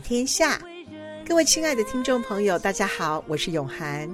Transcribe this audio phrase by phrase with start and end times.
[0.00, 0.60] 天下。
[1.26, 4.08] 各位亲爱的听众朋友，大家好，我是永涵。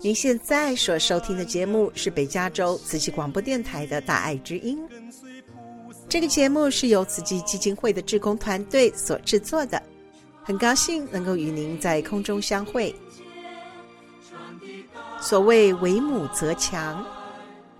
[0.00, 4.78] 您现在所收听的节目是北加州慈济广播电台的大爱之音。
[6.08, 9.82] 这个节目是由慈济基金会的志工团队所制作的，
[10.42, 12.94] 很高兴能够与您在空中相会。
[15.20, 17.04] 所谓为母则强，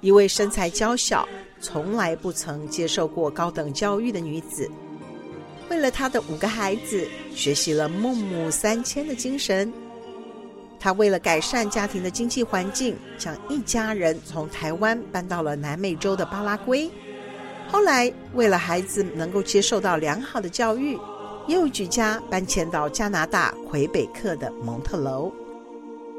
[0.01, 1.29] 一位身材娇小、
[1.61, 4.69] 从来不曾接受过高等教育的女子。
[5.69, 9.73] 为了他的五个孩子，学习了孟母三迁的精神。
[10.79, 16.89] 他为了改善家庭的经济环境，将一家人从台湾搬到了南美洲的巴拉圭。
[17.69, 20.97] 后来，为了孩子能够接受到良好的教育，
[21.49, 25.33] 又举家搬迁到加拿大魁北克的蒙特楼，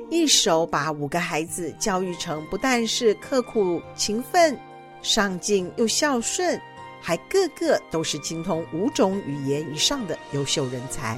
[0.10, 4.60] 一手把五个孩子教育成不但是刻苦勤奋、
[5.02, 6.60] 上进又孝顺。
[7.08, 11.18] 还个个都是精通五种语言以上的优秀人才。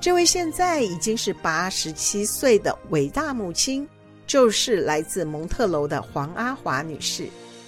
[0.00, 3.84] 这位现在已经是八十七岁的伟大母亲，
[4.24, 7.26] 就是来自蒙特楼的黄阿华女士。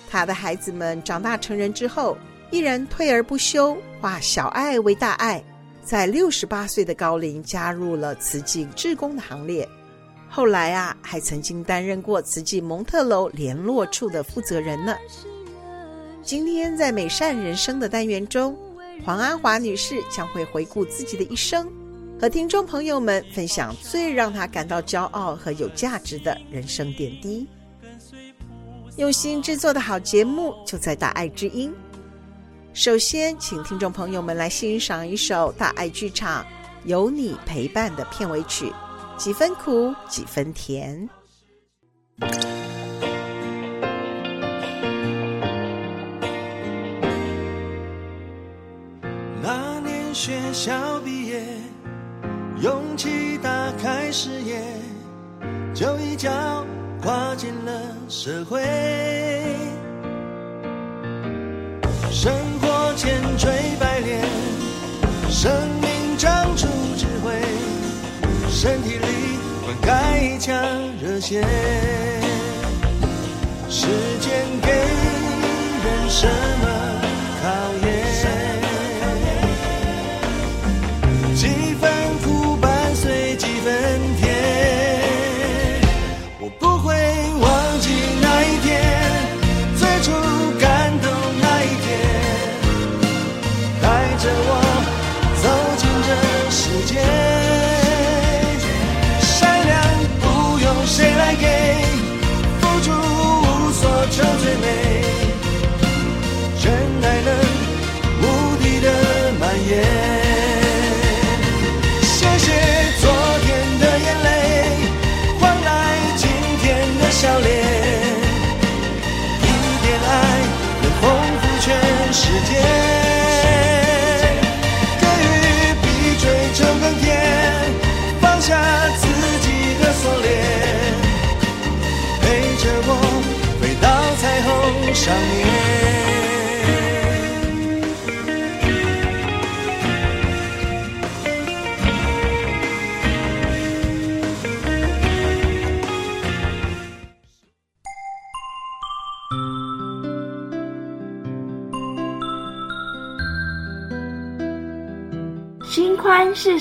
[0.09, 2.17] 她的孩子们长大成人之后，
[2.53, 5.43] 依然退而不休，化小爱为大爱，
[5.83, 9.69] 在六十八岁的高龄加入了慈济志工的行列。
[10.31, 14.97] 后来啊，还曾经担任过慈济蒙特楼联络处的负责人呢。
[16.25, 18.57] 今天在美善人生的单元中，
[19.05, 21.71] 黄阿华女士将会回顾自己的一生，
[22.19, 27.47] 和听众朋友们分享最让她感到骄傲和有价值的人生点滴。
[28.97, 31.71] 用心制作的好节目就在大爱之音。
[32.73, 36.43] 首先，请听众朋友们来欣赏一首大爱剧场
[36.87, 38.73] 《有你陪伴》的片尾曲，
[39.19, 41.07] 几分苦，几分甜。
[50.15, 51.43] 学校毕业，
[52.63, 53.51] 勇气打
[53.83, 54.63] 开视野，
[55.75, 56.31] 就一脚
[57.03, 57.73] 跨进了
[58.09, 58.63] 社会。
[62.13, 64.25] 生活千锤百炼，
[65.29, 65.51] 生
[65.83, 67.33] 命长出智慧，
[68.49, 69.07] 身体里
[69.65, 70.57] 灌溉一腔
[71.03, 71.45] 热血。
[73.69, 73.89] 时
[74.21, 76.29] 间给人什
[76.61, 76.74] 么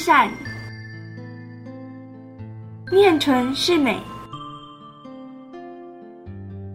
[0.05, 0.29] 善，
[2.91, 3.97] 念纯是美。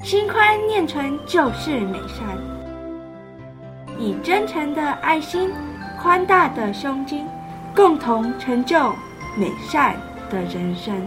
[0.02, 2.38] 心宽念纯就是美善，
[3.98, 5.52] 以真诚的爱心、
[6.00, 7.26] 宽大的胸襟，
[7.76, 8.94] 共同成就
[9.36, 9.94] 美善
[10.30, 10.98] 的人生。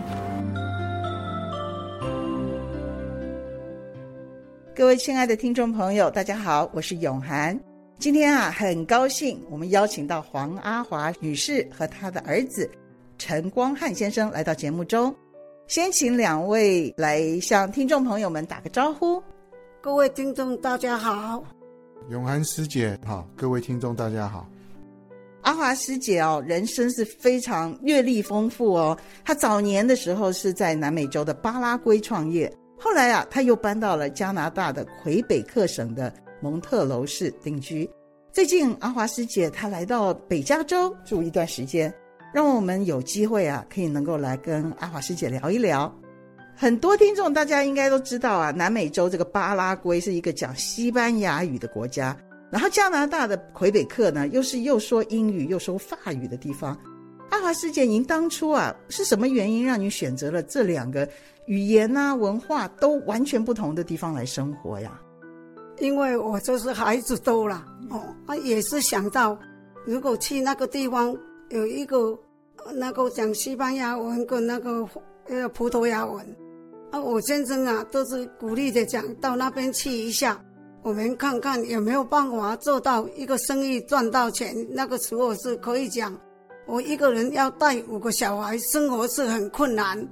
[4.75, 7.59] 各位亲爱的听众朋友，大家好，我是永涵。
[8.01, 12.67] 今天啊，很高兴我们邀请到黄阿华女士和她的儿子
[13.19, 15.15] 陈光汉先生来到节目中。
[15.67, 19.21] 先请两位来向听众朋友们打个招呼。
[19.81, 21.43] 各位听众，大家好。
[22.09, 24.49] 永涵师姐好，各位听众大家好。
[25.43, 28.97] 阿华师姐哦，人生是非常阅历丰富哦。
[29.23, 37.89] 她早年的时候是在南美洲的巴拉圭创业，后来啊，她又搬到了加拿大的魁北克省的蒙特娄市定居。
[38.31, 41.93] 最近阿华师姐她来到北加州住一段时间，
[42.33, 45.93] 让我们有机会啊，可以能够来跟阿华师姐聊一聊。
[46.55, 52.15] 很多听众大家应该都知道啊，南美洲这个巴拉圭是一个讲西班牙语的国家，
[52.51, 56.77] 然后加拿大的魁北克呢，又是又说英语又说法语的地方。
[57.31, 61.07] 阿华师姐，您当初啊是什么原因让您选择了这两个
[61.45, 64.99] 语言啊文化都完全不同的地方来生活呀？
[65.81, 69.37] 因为我就是孩子多了哦，啊也是想到
[69.85, 71.15] 如果去那个地方
[71.49, 72.17] 有一个
[72.75, 74.87] 那个讲西班牙文跟那个
[75.27, 76.23] 呃葡萄牙文。
[76.91, 80.37] 啊，我先生啊，都是鼓励的讲，到那边去一下，
[80.83, 84.53] 我们看看有没有办法做到一个生意赚到钱。
[84.69, 86.13] 那个时候是可以讲，
[86.67, 90.05] 我一个人要带五个小孩，生活是很困难。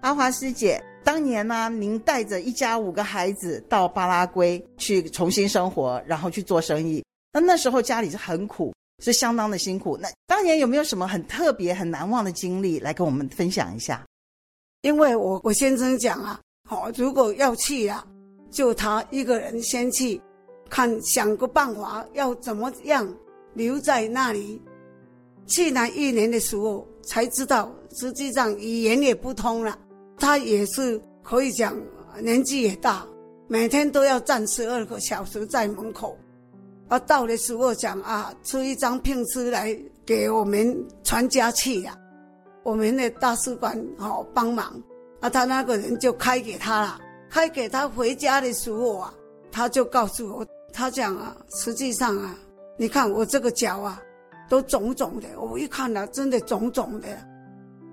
[0.00, 7.04] 阿华师姐，当年呢，您带着一家五个孩子到巴拉圭去重新生活，然后去做生意。
[7.32, 8.72] 那那时候家里是很苦，
[9.02, 9.96] 是相当的辛苦。
[9.98, 14.04] 那当年有没有什么很特别、很难忘的经历来跟我们分享一下？
[14.82, 18.06] 因为我我先生讲啊，好，如果要去啊，
[18.50, 20.20] 就他一个人先去，
[20.68, 23.12] 看想个办法要怎么样
[23.54, 24.60] 留在那里。
[25.46, 29.76] 去那一年的时候才知道，实际上语言也不通了。
[30.18, 31.76] 他也是可以讲，
[32.20, 33.06] 年纪也大，
[33.48, 36.16] 每天都要站十二个小时在门口。
[36.88, 41.96] 啊到的时候讲啊，出一张聘书来给我们全家去呀。
[42.62, 44.80] 我们的大使馆好帮忙，
[45.20, 47.00] 啊，他那个人就开给他了。
[47.30, 49.14] 开给他回家的时候啊，
[49.50, 52.36] 他就告诉我，他讲啊，实际上啊，
[52.76, 54.00] 你看我这个脚啊，
[54.50, 55.28] 都肿肿的。
[55.40, 57.08] 我一看啊，真的肿肿的。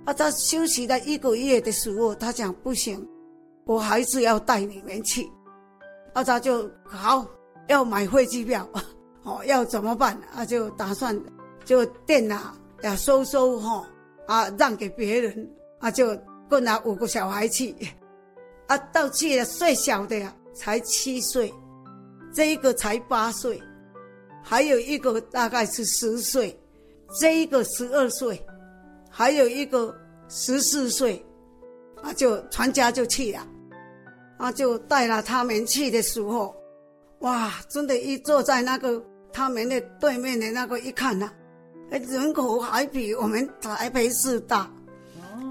[0.09, 3.07] 啊，他休息了一个月的时候，他讲不行，
[3.65, 5.29] 我还是要带你们去。
[6.13, 7.23] 啊，他就好
[7.67, 8.67] 要买飞机票，
[9.21, 10.19] 哦，要怎么办？
[10.33, 11.15] 啊，就打算
[11.63, 13.87] 就电脑要收收哈。
[14.25, 15.47] 啊，让给别人
[15.77, 16.17] 啊，就
[16.49, 17.75] 跟那五个小孩去，
[18.65, 21.53] 啊，到去了最小的呀，才七岁，
[22.33, 23.61] 这一个才八岁，
[24.43, 26.59] 还有一个大概是十岁，
[27.19, 28.43] 这一个十二岁，
[29.09, 29.95] 还有一个
[30.29, 31.23] 十四岁，
[32.01, 33.47] 啊，就全家就去了，
[34.37, 36.55] 啊，就带了他们去的时候，
[37.19, 39.03] 哇，真的，一坐在那个
[39.33, 41.33] 他们的对面的那个一看呐、啊。
[41.91, 44.71] 人口还比我们台北市大，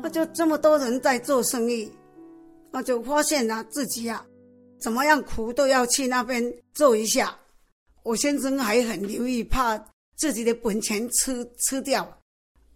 [0.00, 1.92] 那就这么多人在做生意，
[2.70, 4.24] 我就发现啊自己啊，
[4.78, 6.40] 怎么样苦都要去那边
[6.72, 7.36] 做一下。
[8.04, 9.76] 我先生还很留意，怕
[10.16, 12.08] 自己的本钱吃吃掉。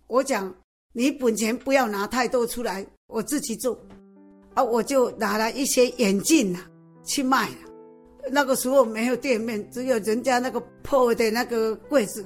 [0.08, 0.52] 我讲
[0.92, 3.78] 你本钱不要拿太多出来，我自己做。
[4.54, 6.66] 啊，我就拿了一些眼镜啊
[7.04, 7.48] 去卖。
[8.30, 12.24] 那个时候没有店面，只有人家那个破的那个柜子。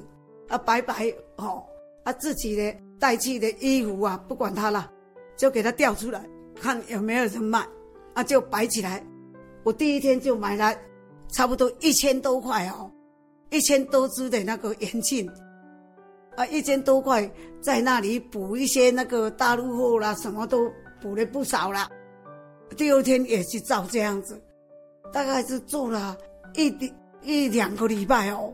[0.49, 1.65] 啊，白白哦，
[2.05, 4.91] 啊，自己的带去的衣服啊，不管它了，
[5.37, 7.67] 就给它吊出来，看有没有人买，
[8.15, 9.05] 啊，就摆起来。
[9.65, 10.73] 我第一天就买了
[11.29, 12.89] 差不多一千多块哦，
[13.51, 15.29] 一千多只的那个眼镜，
[16.37, 17.29] 啊，一千多块
[17.61, 21.91] 在那里补一些那个大陆货啦，什么都补了不少了。
[22.77, 24.41] 第二天也是照这样子，
[25.13, 26.17] 大概是做了
[26.55, 28.53] 一一两个礼拜哦。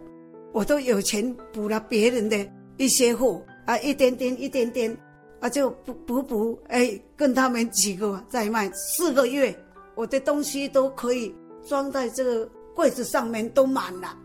[0.52, 2.46] 我都有钱补了别人的
[2.76, 4.96] 一些货啊，一点点一点点
[5.40, 9.54] 啊，就补补补，哎，跟他们几个在卖，四个月
[9.94, 11.34] 我的东西都可以
[11.66, 14.16] 装在这个柜子上面都满了。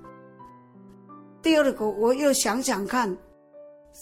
[1.41, 3.15] 第二个我又想想看，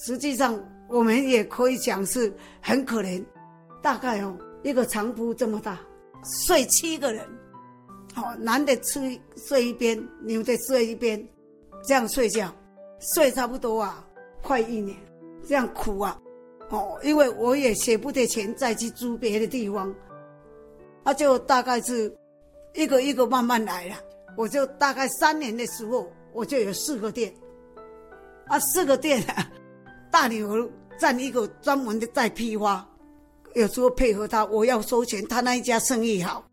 [0.03, 0.59] 实际上
[0.89, 3.23] 我们也可以讲是很可怜，
[3.81, 5.79] 大概哦一个床铺这么大，
[6.47, 7.23] 睡七个人，
[8.15, 11.27] 哦，男的睡睡一边，女的睡一边。
[11.87, 12.51] 这样睡觉，
[13.13, 14.03] 睡差不多啊，
[14.41, 14.97] 快一年，
[15.47, 16.19] 这样苦啊，
[16.69, 19.93] 哦，因为我也舍不得钱再去租别的地方，
[21.03, 22.11] 那、就大概是
[22.73, 23.95] 一个一个慢慢来了。
[24.35, 27.31] 我就大概三年的时候，我就有四个店，
[28.47, 29.47] 啊，四个店啊，
[30.15, 32.87] 大女儿占一个专门的在批发，
[33.53, 36.47] 有时候配合他，我要收钱，他那一家生意好，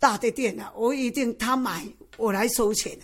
[0.00, 2.98] 大的店啊，我一定他买，我来收钱。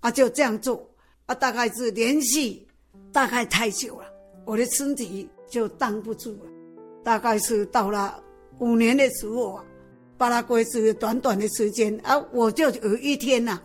[0.00, 0.86] 啊，就这样做，
[1.24, 2.68] 啊，大概是连续，
[3.14, 4.04] 大概太久了，
[4.44, 6.50] 我的身体就挡不住了。
[7.02, 8.22] 大概是到了
[8.58, 9.64] 五年的时候啊，
[10.18, 13.62] 巴拉圭是短短的时间啊，我就有一天呐、啊，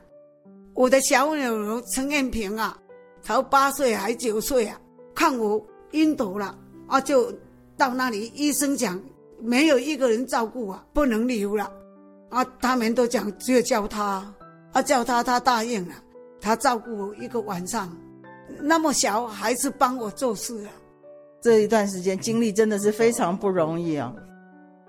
[0.74, 2.80] 我的小女儿陈艳萍啊，
[3.22, 4.80] 才八岁还九岁啊，
[5.16, 7.34] 看我晕倒了啊，就
[7.78, 9.02] 到那里，医生讲
[9.42, 11.72] 没有一个人照顾啊，不能留了。
[12.30, 14.34] 啊，他们都讲只有叫他，
[14.72, 15.96] 啊叫他，他答应了，
[16.40, 17.92] 他照顾我一个晚上，
[18.62, 20.72] 那么小还是帮我做事啊。
[21.42, 24.14] 这一段时间经历真的是非常不容易啊。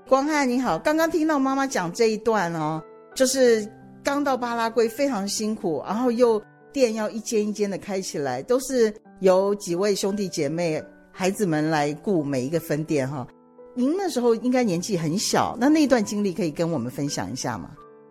[0.07, 2.83] 光汉你好，刚刚听到妈妈讲这一段哦，
[3.15, 3.67] 就是
[4.03, 13.27] 刚到巴拉圭非常辛苦，然后又店要一间一间的开起来，都是由几位兄弟姐妹、孩子们来顾每一个分店哈。
[13.75, 17.71] 您那时候应该年纪很小，那那段经历可以跟我们分享一下吗？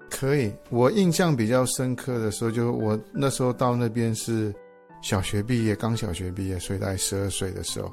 [0.10, 4.54] 可以，我印象比较深刻的时候，就我那时候到那边是
[5.02, 7.92] 小学毕业，刚小学毕业，所以大概十二岁的时候。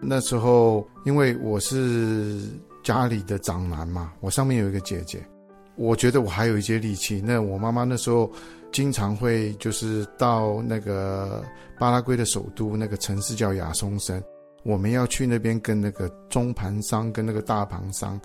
[0.00, 2.40] 那时候因为我是
[2.82, 5.24] 家里的长男嘛，我上面有一个姐姐，
[5.76, 7.20] 我觉得我还有一些力气。
[7.20, 8.30] 那我妈妈那时候
[8.70, 11.44] 经常会就是到那个
[11.78, 14.22] 巴拉圭的首都那个城市叫亚松森。
[14.64, 18.20] 我们要去那边跟那个中盘商跟那个大盘商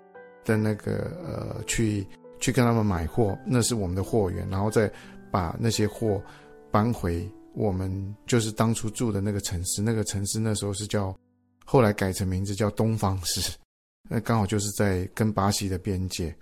[0.45, 2.05] 的那个呃去
[2.39, 4.91] 去跟他们买货，那是我们的货源，然后再
[5.31, 6.21] 把那些货
[6.69, 9.81] 搬回我们就是当初住的那个城市。
[9.81, 11.17] 那个城市那时候是叫，
[11.65, 13.57] 后来改成名字叫东方市，
[14.07, 16.35] 那刚好就是在跟巴西的边界。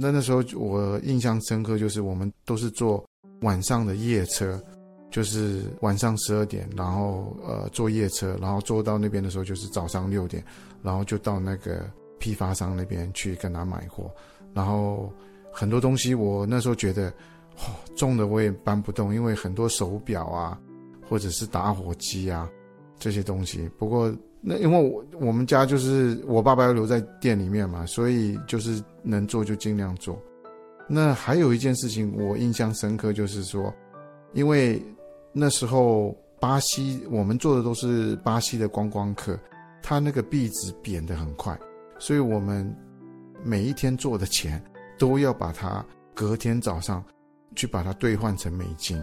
[0.00, 3.04] 那那时候我印象深刻，就是我们都是坐
[3.42, 4.58] 晚上的夜车。
[5.12, 10.40] 就是晚上十二点，然后呃坐夜车，然后坐到那边的时候就是早上六点，
[10.84, 11.84] 然后就到那个
[12.20, 14.08] 批发商那边去跟他买货，
[14.54, 15.12] 然后
[15.52, 17.08] 很多东西我那时候觉得，
[17.56, 20.56] 哦，重的我也搬不动，因为很多手表啊，
[21.08, 22.48] 或者是打火机啊
[22.96, 23.68] 这些东西。
[23.76, 30.20] 不过那因为我我们家就是我爸爸要留在店里面嘛，所以就是能做就尽量做。
[30.88, 33.72] 那还有一件事情我印象深刻，就是说，
[34.32, 34.82] 因为。
[35.32, 39.38] 那时候巴西，我们做的都是巴西的观光客，
[39.80, 41.56] 他那个币值贬得很快，
[42.00, 42.68] 所以我们
[43.44, 44.60] 每一天做的钱
[44.98, 47.00] 都要把它隔天早上
[47.54, 49.00] 去把它兑换成美金，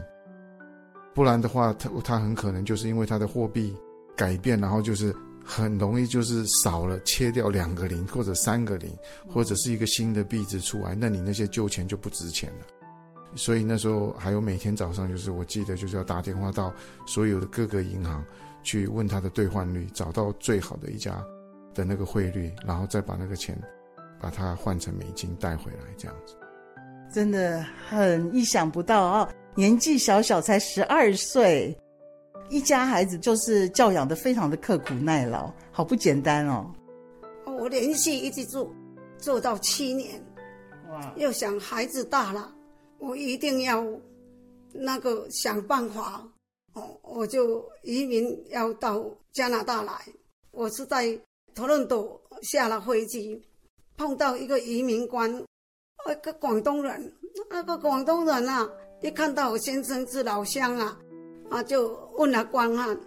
[1.14, 3.74] 不然的话，他他很可能就是因为他的货币
[4.14, 5.16] 改变，然后就是
[5.50, 8.92] 很容易就是少了切掉两个零或者三个零，
[9.26, 12.66] 或者是一个新的币值出来，那你那些旧钱就不值钱了。
[13.34, 16.74] 所以那时候还有每天早上，就是我记得就是要打电话到
[17.06, 18.22] 所有的各个银行
[18.62, 21.24] 去问他的兑换率，找到最好的一家
[21.74, 23.58] 的那个汇率，然后再把那个钱
[24.20, 26.36] 把它换成美金带回来，这样子。
[27.10, 29.30] 真的很意想不到、哦！
[29.56, 31.76] 年纪小小才十二岁，
[32.50, 36.72] 一家孩子就是教养的非常的刻苦耐劳，好不简单哦。
[37.60, 38.74] 我连续一直做
[39.18, 40.24] 做到七年，
[40.90, 41.14] 哇！
[41.18, 42.54] 又想孩子大了。
[43.00, 43.86] 我一定要
[44.72, 46.26] 那个想办法
[46.74, 49.94] 哦，我就移民要到加拿大来。
[50.52, 51.20] 我是在
[51.54, 53.42] 多伦多下了飞机，
[53.98, 57.14] 碰到一个移民官，一个广东人。
[57.52, 58.68] 那个广东人啊，
[59.02, 60.98] 一看到我先生是老乡啊，
[61.50, 62.98] 啊就问了关汉，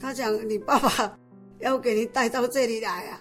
[0.00, 1.18] 他讲你爸爸
[1.58, 3.20] 要给你带到这里来啊，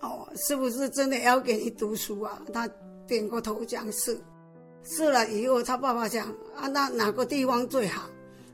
[0.00, 2.40] 哦，是不是真的要给你读书啊？
[2.52, 2.68] 他
[3.06, 4.18] 点过头讲是。
[4.82, 6.26] 试了以后，他爸爸讲
[6.56, 8.08] 啊，那哪个地方最好？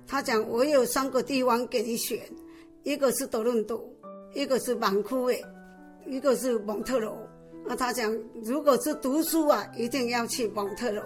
[0.09, 2.21] 他讲我有三个地方给你选，
[2.83, 3.89] 一个是多伦多，
[4.35, 5.45] 一个是曼库诶，
[6.05, 7.17] 一个是蒙特罗。
[7.65, 11.01] 那他讲如果是读书啊，一定要去蒙特罗。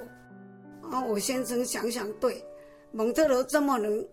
[0.90, 2.42] 啊，我先生想想对，
[2.90, 4.06] 蒙特罗这么冷，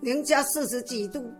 [0.00, 1.32] 零下四十几度，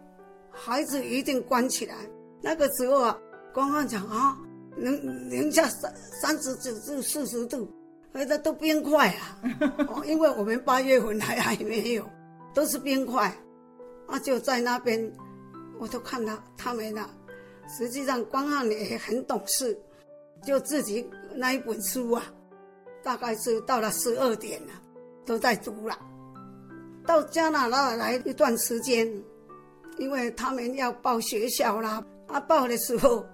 [0.51, 1.95] 孩子一定关起来。
[2.43, 3.19] 那个时候啊，
[3.53, 4.37] 光汉讲啊，
[4.77, 7.69] 零零下三三十几度、四十度。
[8.15, 9.39] 现在都冰块啊，
[9.89, 12.11] 哦，因为我们八月份还还没有，
[12.55, 13.31] 都是冰块，
[14.07, 15.13] 啊，就在那边，
[15.79, 17.11] 我都看到他们了。
[17.69, 19.79] 实际上，光汉也很懂事，
[20.43, 22.23] 就自己那一本书啊，
[23.03, 24.73] 大概是到了十二点了，
[25.27, 25.99] 都在读了。
[27.07, 29.11] 到加拿大来一段时间，
[29.99, 33.25] 因为他们要报学校啦，啊，报的时候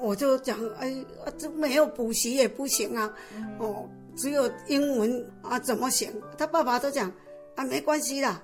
[0.00, 0.94] 我就讲，哎，
[1.38, 3.12] 这没有补习也不行啊，
[3.58, 3.88] 哦。
[4.14, 6.12] 只有英文啊，怎么行？
[6.36, 7.10] 他爸爸都讲
[7.54, 8.42] 啊，没关系啦，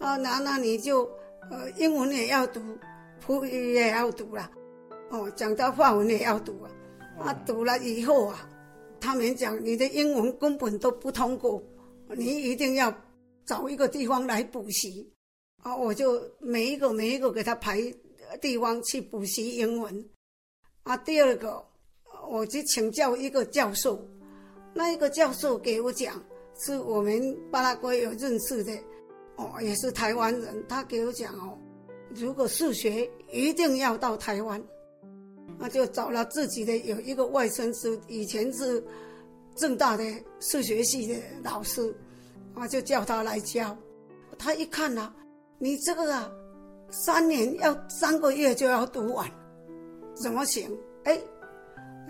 [0.00, 1.08] 啊，那那你就
[1.52, 2.60] 呃，英文也要读，
[3.24, 4.50] 普语也要读啦，
[5.10, 6.66] 哦，讲到法文也要读啊，
[7.26, 8.44] 啊，读了以后啊，
[9.00, 11.62] 他们讲你的英文根本都不通过，
[12.08, 12.92] 你一定要
[13.46, 15.10] 找一个地方来补习，
[15.62, 17.80] 啊，我就每一个每一个给他排
[18.40, 20.08] 地方去补习英文，
[20.82, 21.64] 啊，第二个
[22.28, 24.00] 我去请教一个教授。
[24.76, 26.20] 那一个教授给我讲，
[26.58, 28.76] 是我们巴拉圭有认识的，
[29.36, 30.64] 哦，也是台湾人。
[30.68, 31.56] 他给我讲哦，
[32.12, 34.60] 如果数学一定要到台湾，
[35.60, 38.84] 那就找了自己的有一个外孙是以前是
[39.54, 40.04] 正大的
[40.40, 41.94] 数学系的老师，
[42.54, 43.76] 啊，就叫他来教。
[44.38, 45.12] 他一看呐、
[45.58, 46.30] 你这个啊，
[46.90, 49.28] 三年要三个月就要读完，
[50.14, 50.70] 怎么行？
[51.04, 51.20] 哎，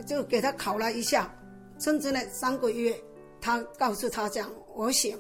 [0.06, 1.34] 就给他考了一下，
[1.78, 2.94] 真正的三个月，
[3.40, 5.18] 他告诉他讲我行。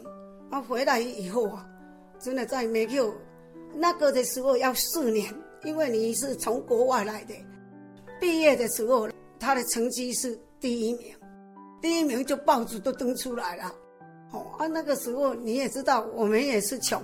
[0.50, 1.66] 他回来以后啊，
[2.20, 3.12] 真的在美国
[3.74, 7.34] 那个的时候要四年，因为你是从国外来的。
[8.20, 9.08] 毕业的时候，
[9.40, 11.16] 他的成绩是第一名，
[11.82, 13.74] 第一名就报纸都登出来了。
[14.34, 17.00] 哦啊，那个时候你也知道，我们也是穷，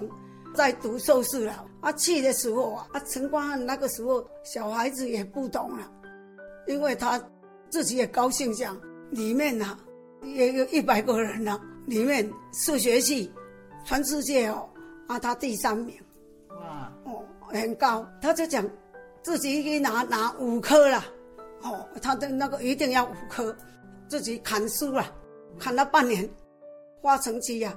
[0.54, 1.64] 在读硕士了。
[1.80, 5.90] 啊，去的时候啊，啊，陈光汉那个时候小孩子也不懂了，
[6.66, 7.18] 因为他
[7.70, 8.76] 自己也高兴讲，
[9.10, 9.80] 里面呐、啊、
[10.24, 13.32] 也有一百个人呢、啊，里面数学系
[13.84, 14.68] 全世界哦，
[15.06, 15.94] 啊，他第三名，
[16.48, 18.68] 哇，哦，很高，他就讲。
[19.22, 21.04] 自己一拿拿五科了，
[21.60, 23.54] 哦，他的那个一定要五科，
[24.08, 25.12] 自己砍书了，
[25.58, 26.26] 砍了半年，
[27.02, 27.76] 发成绩呀，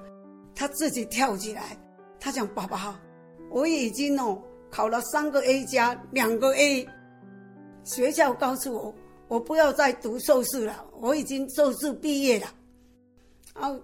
[0.55, 1.77] 他自己跳起来，
[2.19, 2.99] 他讲爸爸，
[3.49, 6.87] 我已经哦考了三个 A 加两个 A，
[7.83, 8.95] 学校告诉我，
[9.27, 12.47] 我不要再读硕士了，我已经硕士毕业了，
[13.55, 13.79] 然后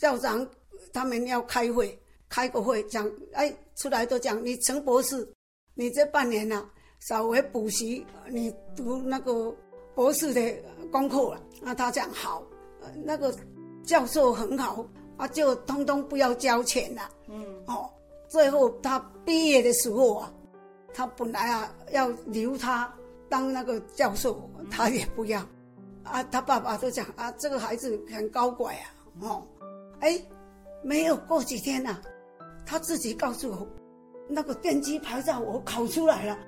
[0.00, 0.46] 校长
[0.92, 1.98] 他们要开会，
[2.28, 5.26] 开个会讲，哎，出来都讲你陈博士，
[5.74, 6.70] 你这半年呐、啊。
[7.00, 9.54] 稍微补习，你读那个
[9.94, 10.40] 博士的
[10.90, 11.42] 功课了。
[11.60, 12.42] 那他讲好，
[13.04, 13.30] 那个
[13.84, 14.84] 教授很好
[15.16, 17.02] 啊，就通通不要交钱了。
[17.28, 17.88] 嗯，哦，
[18.28, 20.32] 最后他毕业的时候啊，
[20.92, 22.92] 他本来啊要留他
[23.28, 25.40] 当那个教授，他也不要。
[26.02, 28.90] 啊，他爸爸都讲啊，这个孩子很高乖啊。
[29.20, 29.46] 哦，
[30.00, 30.20] 哎，
[30.82, 32.02] 没有过几天呐、啊，
[32.66, 33.66] 他自己告诉我，
[34.28, 36.38] 那个电机牌照我考出来了。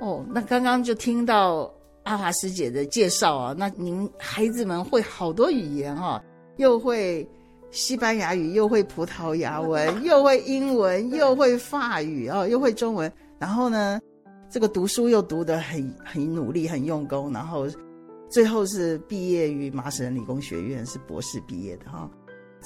[0.00, 1.72] 哦，那刚刚就听到
[2.06, 6.24] 阿华师姐的介绍啊，那您孩子们会好多语言哈、啊，
[6.56, 7.28] 又会
[7.72, 14.00] 西班牙语，又会葡萄牙文， 又会英文，又会法语哦，又会中文，然后呢，
[14.48, 17.66] 这个读书又读得很很努力，很用功，然后
[18.30, 22.10] 最后是毕业于麻省理工学院，是博士毕业的哈、哦。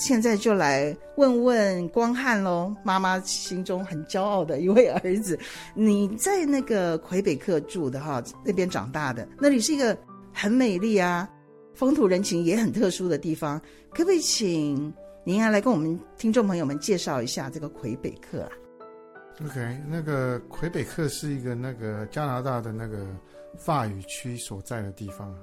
[0.01, 5.39] 现在就来问问光汉喽，妈妈心中很骄傲的一位儿子。
[5.75, 9.97] 你在那个魁北克住的哈，那边长大的，那里是一个
[10.33, 11.29] 很美丽啊，
[11.75, 13.61] 风土人情也很特殊的地方。
[13.91, 14.91] 可不可以请
[15.23, 18.49] 您啊来跟我们听众朋友们介绍一下这个魁北克啊
[19.45, 23.07] ？OK，那个魁北克是一个那个加拿大的那个
[23.59, 25.37] 法语区所在的地方。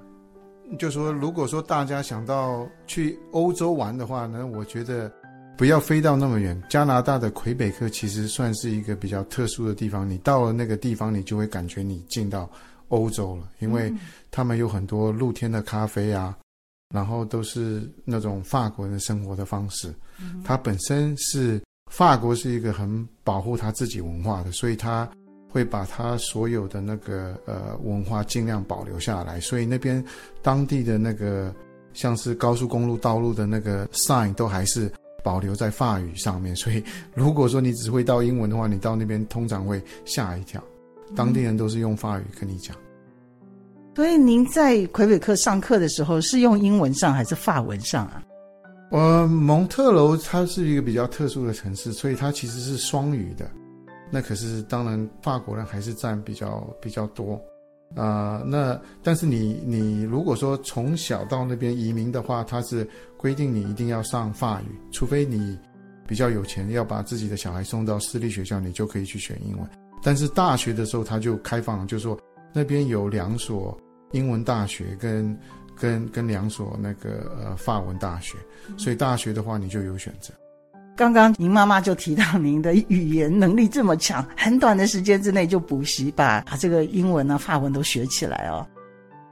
[0.77, 5.11] 就说，如果说大家想到去欧洲玩的话呢，我觉得
[5.57, 6.61] 不要飞到那么远。
[6.69, 10.07] 加拿大的魁北克其实算是一个比较特殊的地方。
[10.07, 12.49] 你到了那个地方，你就会感觉你进到
[12.89, 13.93] 欧洲了，因为
[14.29, 16.37] 他们有很多露天的咖啡啊，
[16.93, 19.93] 然后都是那种法国人生活的方式。
[20.43, 25.09] 它本身是法国是一个很保护他自己文化的，所以他。
[25.49, 30.03] 会把他所有的那个呃文化尽量保留下来，所以那边
[30.41, 31.53] 当地的那个
[31.93, 34.91] 像是高速公路道路的那个 sign 都还是
[35.23, 36.55] 保留在法语上面。
[36.55, 36.83] 所以
[37.15, 40.63] 如果说你只会到英文的话，你到那边通常会吓一跳。
[41.15, 42.75] 当地人都是用法语跟你讲。
[43.95, 48.23] 所以您在魁北克上课的时候是用英文上还是法文上啊？
[48.91, 53.49] 呃，蒙特楼它是一个比较特殊的城市，所以它其实是双语的。
[54.09, 57.39] 那可是当然，法国人还是占比较比较多，
[57.95, 65.57] 啊、那但是你你如果说从小到那边移民的话，他是规定你一定要上法语，除非你
[66.07, 69.69] 比较有钱，要把自己的小孩送到私立学校，你就可以去选英文。
[70.03, 72.17] 但是大学的时候他就开放了，就说
[72.53, 73.77] 那边有两所
[74.11, 75.37] 英文大学跟
[75.75, 78.37] 跟跟两所那个呃法文大学，
[78.77, 80.33] 所以大学的话你就有选择。
[80.97, 88.65] 刚刚您妈妈就提到您的语言能力这么强，很短的时间之内就补习，把把这个英文啊、法文都学起来哦。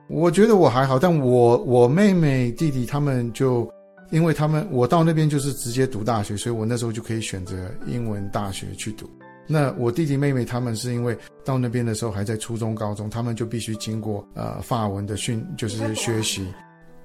[0.08, 3.68] 我觉得我还好，但我我妹妹弟弟他们就，
[4.12, 9.10] 因为他们我到那边就是直接读大学，所以我那时候就可以选择英文大学去读。
[9.48, 16.46] 那我弟弟妹妹他们是因为到那边的时候还在初中、高中，他们就必须经过呃法文的训，就是学习。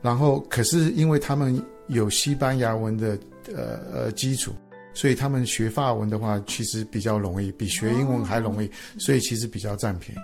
[0.02, 3.18] 然后可是因为他们有西班牙文的。
[3.54, 4.52] 呃呃，基础，
[4.94, 10.20] 所以他们学法文的话，其实比较容易，比学英文还容易，所以其实比较占便宜。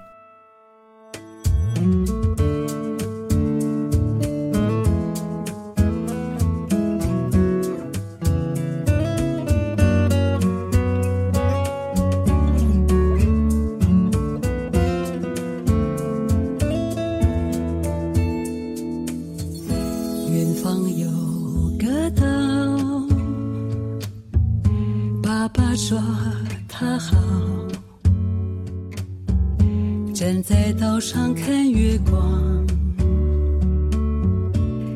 [30.27, 32.67] 站在岛上看月光，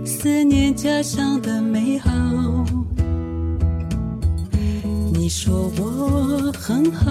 [0.04, 2.10] 思念家乡的美好。
[5.12, 7.08] 你说我很好，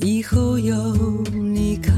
[0.00, 0.74] 以后有
[1.30, 1.92] 你靠。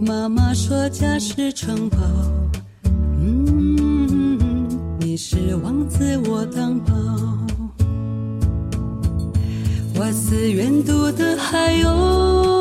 [0.00, 1.98] 妈妈说家是城堡，
[3.20, 4.38] 嗯，
[4.98, 6.71] 你是王子我当
[10.12, 10.14] 宝。
[10.14, 12.51] 我思远渡的海鸥，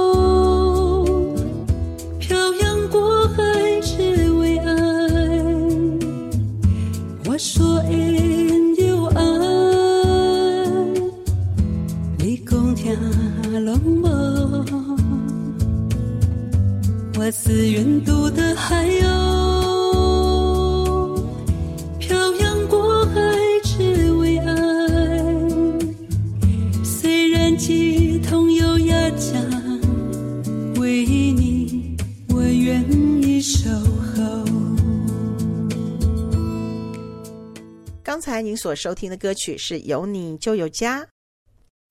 [38.42, 41.02] 才您所收听的歌曲是《有你就有家》，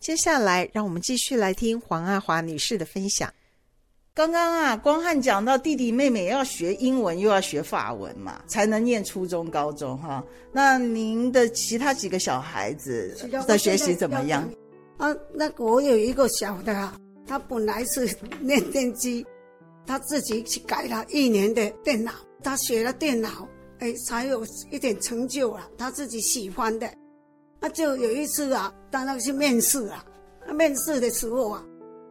[0.01, 3.33] 接下来让我们继续来听黄爱华女士的分享。
[4.13, 10.25] 刚刚啊，光汉讲到弟弟妹妹要学英文，又要学法文嘛，才能念初中、高中哈。
[10.51, 14.43] 那您的其他几个小孩子的学习怎么样？
[14.97, 19.25] 啊，那个我有一个小的啊，他本来是念电机，
[19.87, 23.49] 他自己去改了一年的电脑，他学了电脑，
[23.81, 26.89] 哎，才有一点成就啊，他自己喜欢的。
[27.59, 30.05] 那就有一次啊，他那个去面试啊，
[30.55, 31.65] 面试的时候啊，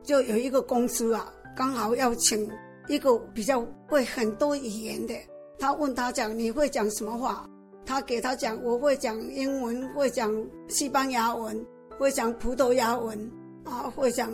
[0.03, 1.31] 就有一个公司啊。
[1.55, 2.49] 刚好要请
[2.87, 5.13] 一个比较会很多语言的，
[5.57, 7.45] 他问他讲，你会讲什么话？
[7.85, 10.31] 他给他讲，我会讲英文，会讲
[10.69, 11.65] 西班牙文，
[11.97, 13.31] 会讲葡萄牙文，
[13.65, 14.31] 啊，会讲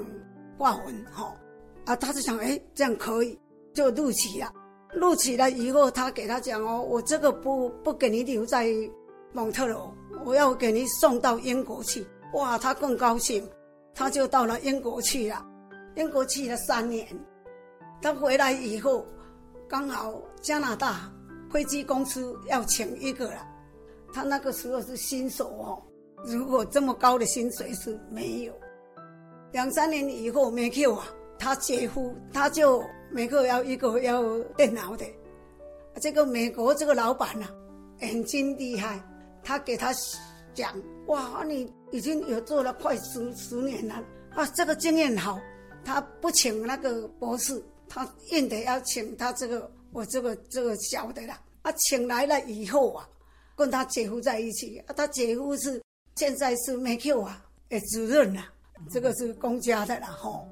[0.60, 1.34] 法文，哈、哦，
[1.86, 3.40] 啊，他就想，哎，这样可以，
[3.74, 4.52] 就录取了。
[4.94, 8.68] 录取了以后，他给他讲哦，我这个不不给你留在
[9.34, 9.94] 蒙特罗，
[10.24, 12.06] 我要给你送到英国去。
[12.34, 13.48] 哇，他更高兴，
[13.94, 15.46] 他就到了英国去了。
[15.96, 17.08] 英国去了三年，
[18.02, 19.06] 他回来以后，
[19.68, 21.12] 刚好加拿大
[21.50, 23.48] 飞机公司要请一个了。
[24.14, 25.82] 他那个时候是新手哦，
[26.26, 28.54] 如果这么高的薪水是没有。
[29.52, 31.06] 两三年以后没去啊，
[31.40, 35.06] 他姐夫他就每个要一个要电脑的。
[36.02, 37.50] 这个美国这个老板啊，
[38.02, 39.02] 眼睛厉害，
[39.44, 39.94] 他给他
[40.54, 40.76] 讲
[41.08, 45.40] 哇，你已经有做了快十十年了啊，这个经验好。
[45.86, 51.40] 他不请那个博士，他硬得要请他这个我这个这个小的啦。
[51.62, 53.08] 啊，请来了以后啊，
[53.56, 54.80] 跟他姐夫在一起。
[54.80, 55.82] 啊，他姐夫是
[56.16, 58.44] 现在是 McQ 啊，诶，主任呐，
[58.92, 60.48] 这个是公家的了吼。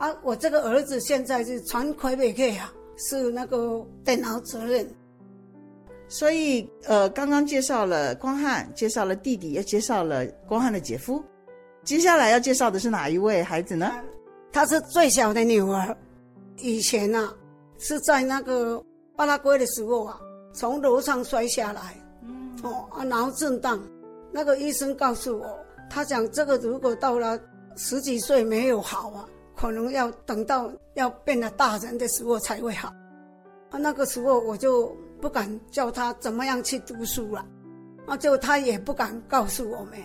[0.00, 4.88] 啊，我这个儿子现在是传魁北克啊，是那个电脑责任。
[6.08, 11.22] 所以，呃，刚刚介绍了光汉，介绍了弟弟，又介绍了光汉的姐夫。
[11.84, 13.86] 接下来要介绍的是哪一位孩子呢？
[13.86, 14.02] 啊
[14.50, 15.94] 她是最小的女儿，
[16.56, 17.32] 以前啊
[17.78, 18.82] 是在那个
[19.14, 20.18] 巴拉圭的时候啊，
[20.54, 23.78] 从楼上摔下来，嗯，哦啊脑震荡，
[24.32, 25.58] 那个医生告诉我，
[25.90, 27.38] 他讲这个如果到了
[27.76, 29.28] 十几岁没有好啊，
[29.60, 32.88] 可能要等到要变了大人的时候才会好，
[33.68, 37.44] 啊那个时候我就不敢叫他怎么样去读书了，
[38.06, 40.00] 啊就他也不敢告诉我们，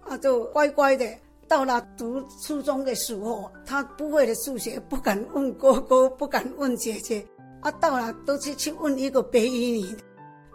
[0.00, 1.04] 啊就乖乖的。
[1.46, 7.26] 到了读初中的时候，他不会的数学不敢问哥哥，不敢问姐姐，
[7.60, 10.02] 啊，到了都去去问一个白衣女的，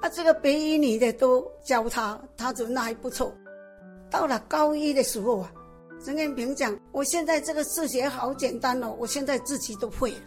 [0.02, 3.32] 啊，这个白衣女的都教他，他觉得还不错。
[4.10, 5.52] 到了高一的时候啊，
[6.03, 10.17] 陈建平讲，我现在这个数学好简单哦，我现在自己都会了。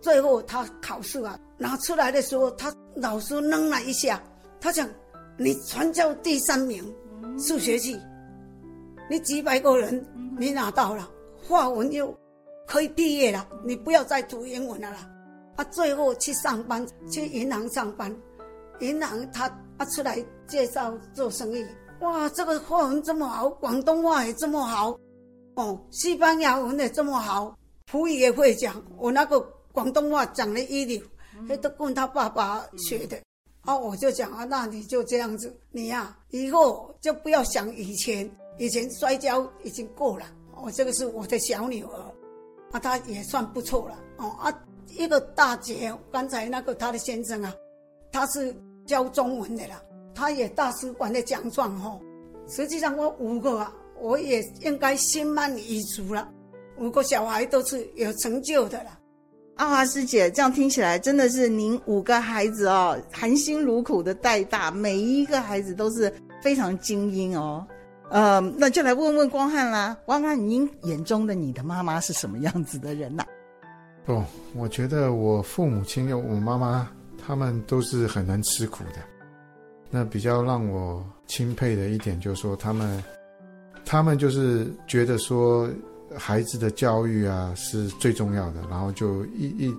[0.00, 4.22] 最后他考试啊拿出来的时候，他老师愣了一下，
[4.58, 4.88] 他讲，
[5.36, 6.82] 你全校第三名，
[7.38, 8.00] 数学系。
[9.10, 10.02] 你几百个人，
[10.38, 11.10] 你拿到了，
[11.46, 12.16] 法文又
[12.66, 15.06] 可以毕业了，你不要再读英文了啦。
[15.56, 18.16] 啊，最后去上班，去银行上班，
[18.78, 21.66] 银行他啊出来介绍做生意，
[22.00, 24.98] 哇，这个法文这么好，广东话也这么好，
[25.56, 29.40] 哦，西班牙文也这么好，葡语也会讲，我那个
[29.72, 31.00] 广东话讲的一流，
[31.46, 33.18] 那都跟他爸爸学的。
[33.62, 38.28] 啊，我就讲啊，那你就这样子，你呀、啊，以后就不要想以前。
[38.58, 41.96] 以前摔跤已经过了，哦，这个是我的小女儿，
[42.72, 44.52] 啊，她也算不错了，哦啊，
[44.98, 47.54] 一个大姐，刚才那个她的先生啊，
[48.12, 48.54] 他是
[48.86, 49.80] 教中文的啦，
[50.14, 52.00] 他也大使馆的奖状吼。
[52.48, 56.28] 实际上我五个啊，我也应该心满意足了。
[56.78, 58.98] 五个小孩都是有成就的了。
[59.56, 66.10] 阿华师姐，这样听起来真的是您五个孩子哦，含辛茹苦的带大，每一个孩子都是
[66.42, 67.66] 非常精英哦。
[68.08, 73.28] 呃，那就来问问光汉啦，光汉，您眼中的你的妈妈是什么样子的人呐、啊？
[74.06, 74.24] 哦，
[74.56, 79.09] 我觉得我父母亲有我妈妈，他们都是很能吃苦的。
[79.90, 83.02] 那比较让我钦佩的一点就是说，他们，
[83.84, 85.68] 他们就是觉得说。
[86.18, 89.72] 孩子的教育啊是最重要的，然后就一一，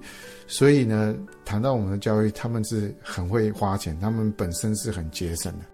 [0.48, 5.66] 所以呢，谈到我们的教育，他们是很会花钱，他们本身是很节省的。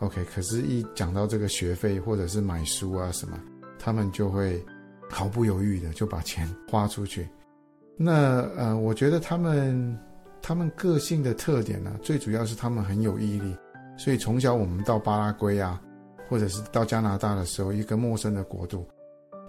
[0.00, 3.38] OK，可是，一讲到这个学费或者是买书啊什么，
[3.78, 4.60] 他们就会
[5.08, 7.28] 毫不犹豫的就把钱花出去。
[7.96, 9.96] 那呃，我觉得他们
[10.42, 13.56] 他们个性的特点呢，最主要是他们很有毅力。
[13.96, 15.80] 所以从小我们到巴拉圭啊，
[16.28, 18.86] 或者是到加拿大的时候，一个陌生的国度。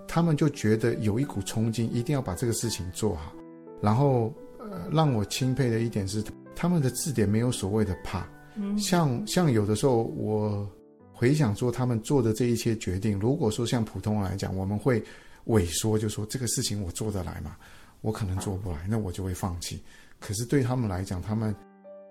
[0.08, 3.34] 他们就觉得有一股冲劲，一定要把这个事情做好。
[3.82, 6.24] 然后，呃，让我钦佩的一点是，
[6.56, 8.26] 他们的字典没有所谓的怕。
[8.56, 10.70] 嗯，像像有的时候，我
[11.12, 15.04] 回想说他们做的这一切决定，如果说像普通人来讲，我们会
[15.48, 17.58] 萎缩，就说这个事情我做得来吗？
[18.02, 19.84] 我可能做不来，那我就会放弃。
[20.20, 21.54] 可是对他们来讲，他们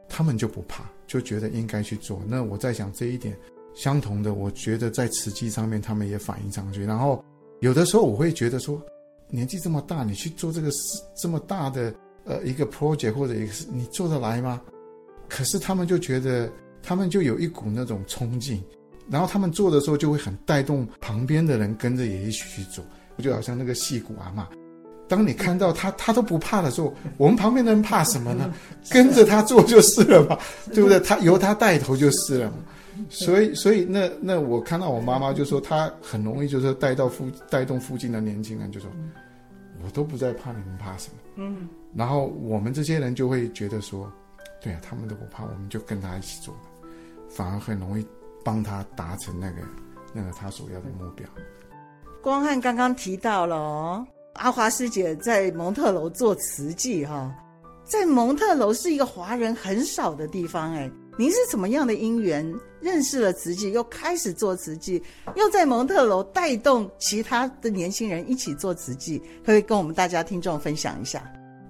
[0.09, 2.23] 他们就不怕，就觉得应该去做。
[2.27, 3.37] 那我在想这一点
[3.75, 7.25] 相同的，我觉得在慈济上面他们也反映上去，然后。
[7.61, 8.83] 有的时候我会觉得说，
[9.31, 14.61] 年纪这么大，你去做这个事这么大的呃一个 project 或者一个事，你做得来吗？
[15.31, 16.51] 可是他们就觉得，
[16.83, 18.63] 他们就有一股那种冲劲，
[19.09, 22.85] 然后他们做的时候就会很带动旁边的人跟着也一起去做。
[23.19, 24.45] 就好像那个戏骨阿嬷，
[25.15, 28.53] 当你看到他他都不怕的时候，我们旁边的人怕什么呢？
[28.91, 30.37] 跟着他做就是了嘛，
[30.73, 30.99] 对不对？
[31.01, 32.57] 他由他带头就是了嘛。
[33.11, 38.89] 所以，所以那那我看到我妈妈就说，她很容易就是带到附带动附近的年轻人，就说，
[39.85, 44.11] 我都不再怕你们怕什么，嗯，然后我们这些人就会觉得说，
[44.63, 46.55] 对啊，他们都不怕，我们就跟他一起做，
[47.29, 48.07] 反而很容易
[48.45, 49.57] 帮他达成那个
[50.13, 51.27] 那个他所要的目标。
[52.23, 57.33] 光汉刚刚提到了哦，阿华师姐在蒙特楼做慈济哈，
[57.85, 60.91] 在蒙特楼是一个华人很少的地方哎。
[61.17, 62.45] 您是怎么样的因缘
[62.81, 65.01] 认识了慈济，又开始做慈济，
[65.37, 69.23] 又在蒙特楼带动其他的年轻人一起做慈济？
[69.47, 71.23] 可以跟我们大家听众分享一下。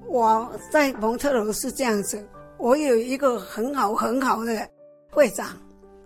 [0.08, 4.66] 我在蒙特楼是这样子，我有一个很好很好的
[5.10, 5.48] 会长，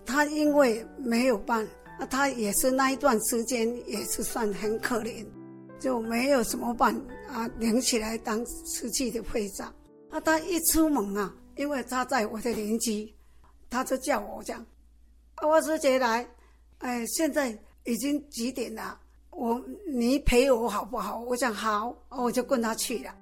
[0.04, 1.64] 他因为没有办，
[2.10, 5.24] 他也是那一段时间也是算很可怜，
[5.78, 6.94] 就没有什么办
[7.28, 9.72] 啊，领起来当瓷器的会长。
[10.10, 13.12] 啊，他一出门啊，因为他在我的邻居。
[13.70, 14.64] 他就叫我讲，
[15.34, 16.26] 阿华师姐来，
[16.78, 18.98] 哎，现在已经几点了？
[19.30, 21.20] 我你陪我好不好？
[21.20, 23.14] 我讲好，我就跟他去了。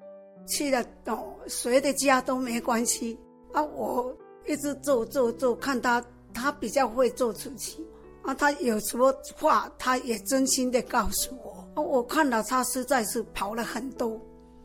[0.46, 3.18] 去了哦，谁的家都没关系
[3.52, 3.60] 啊。
[3.60, 4.16] 我
[4.46, 6.00] 一直做做做，看他
[6.32, 7.84] 他比较会做事情
[8.26, 8.34] 啊。
[8.34, 11.66] 他有什么话，他也真心的告诉我。
[11.74, 14.20] 啊，我看到他实在是跑了很多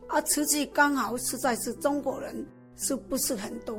[0.08, 0.20] 啊。
[0.22, 2.46] 慈济刚好实在是中国人
[2.76, 3.78] 是不是很多，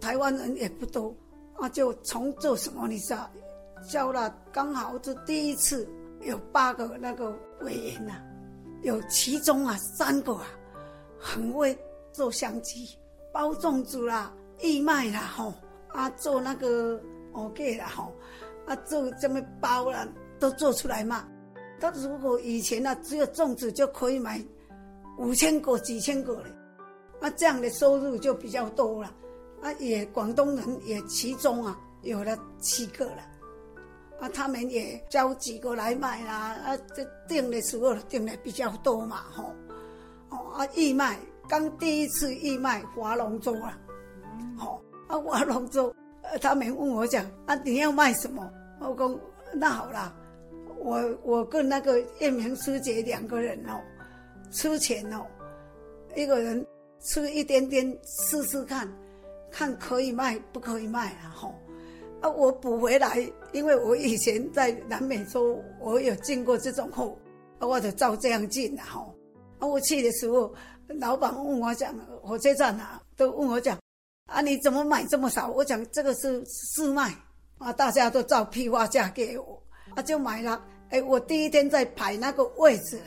[0.00, 1.14] 台湾人也不多。
[1.56, 2.88] 啊，就从做什么？
[2.88, 3.30] 你知道，
[3.88, 5.88] 教了刚好是第一次
[6.20, 8.14] 有八个那个委员呐、
[8.82, 10.48] 有其中啊三个啊
[11.16, 11.78] 很会
[12.12, 12.88] 做香鸡、
[13.32, 15.54] 包粽子啦、义卖啦，吼
[15.88, 17.00] 啊做那个
[17.32, 18.12] 哦给啦，吼
[18.66, 20.06] 啊做这么包啦
[20.38, 21.28] 都做出来嘛。
[21.80, 24.42] 他如果以前呢、只有粽子就可以买
[25.18, 26.50] 五千个、几千个嘞，
[27.20, 29.12] 那这样的收入就比较多了。
[29.62, 33.22] 啊，也广东人也其中啊有了七个了，
[34.20, 39.44] 啊，他们也交几个来买啦，啊，这订的时候订的比较多嘛，吼，
[40.28, 43.72] 哦，啊，义卖刚第一次义卖划龙舟了，
[44.58, 45.94] 好，啊，划龙舟，
[46.30, 48.50] 呃他们问我讲，啊，你要卖什么？
[48.80, 49.20] 我讲
[49.54, 50.14] 那好啦，
[50.78, 53.80] 我我跟那个叶明师姐两个人哦，
[54.50, 55.24] 出钱哦，
[56.16, 56.66] 一个人
[57.00, 58.88] 吃一点点试试看。
[59.56, 61.30] 看可以卖不可以卖啊？
[61.32, 61.54] 吼，
[62.20, 67.16] 啊，我补回来，因为我以前在南美洲，我有进过这种货，
[67.60, 69.14] 啊，我就照这样进了吼。
[69.60, 70.52] 啊，我去的时候，
[70.98, 73.78] 老板问我讲，火车站啊，都问我讲，
[74.26, 75.48] 啊，你怎么买这么少？
[75.50, 77.14] 我讲这个是试卖，
[77.58, 79.62] 啊，大家都照批发价给我，
[79.94, 80.64] 啊，就买了。
[80.90, 83.00] 哎，我第一天在排那个位置，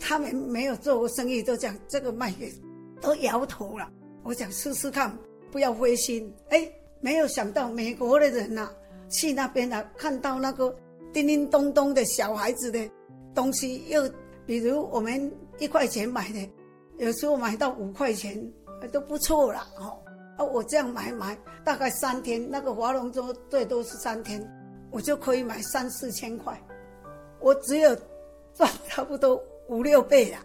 [0.00, 2.52] 他们没有做过生意，都讲这个卖给
[3.00, 3.88] 都摇头了。
[4.22, 5.16] 我想试试看，
[5.50, 6.32] 不要灰心。
[6.48, 6.66] 哎，
[7.00, 8.72] 没有想到美国的人呐、啊，
[9.10, 10.74] 去那边啊，看到那个
[11.12, 12.90] 叮叮咚咚的小孩子的
[13.34, 14.08] 东西，又
[14.46, 16.50] 比如我们一块钱买的，
[16.98, 18.40] 有时候买到五块钱
[18.90, 19.98] 都不错了哦。
[20.38, 24.42] 啊，我这样买买，大概三天，那个划龙舟最多是三天，
[24.90, 26.58] 我就可以买三四千块。
[27.38, 27.94] 我只有
[28.54, 30.38] 赚差不多五六倍了，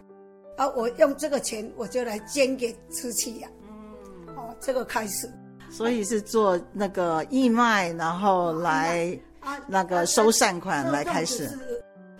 [0.58, 3.48] 啊，我用这个钱我就来捐给瓷器呀。
[3.62, 5.30] 嗯，哦，这个开始，
[5.70, 9.18] 所以是做那个义卖，然后来
[9.66, 11.48] 那个收善款来开始。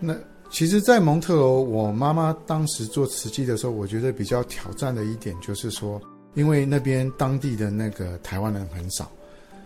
[0.01, 0.17] 那
[0.51, 6.01] 其实，在蒙特罗，我妈妈当时做瓷器的时候，我觉得比较挑战的一点就是说。
[6.35, 9.11] 因为那边当地的那个台湾人很少，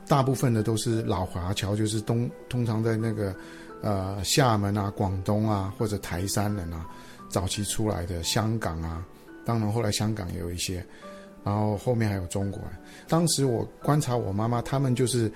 [0.08, 3.34] 大部分的都是老华侨，就是东通常在那个
[3.82, 6.86] 呃厦门啊、广东啊或者台山人啊，
[7.28, 9.04] 早期出来的香港啊，
[9.44, 10.84] 当然后来香港也有一些，
[11.44, 12.70] 然后后面还有中国人。
[13.06, 15.30] 当时我观察我妈妈，他们就是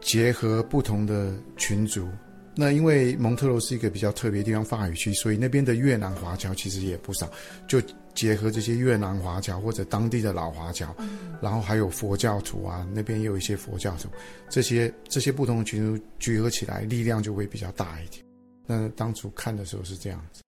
[0.00, 2.08] 结合不同的群族。
[2.56, 7.28] 那因为蒙特罗是一个比较特别的地方，法语区，所以那边的越南华侨其实也不少，
[7.68, 7.82] 就。
[8.14, 14.08] 结合这些越南华侨或者当地的老华侨，嗯，然后还有佛教徒啊，那边也有一些佛教徒，
[14.48, 18.24] 这些这些不同的群族聚合起来，力量就会比较大一点。
[18.66, 20.42] 那当初看的时候是这样子，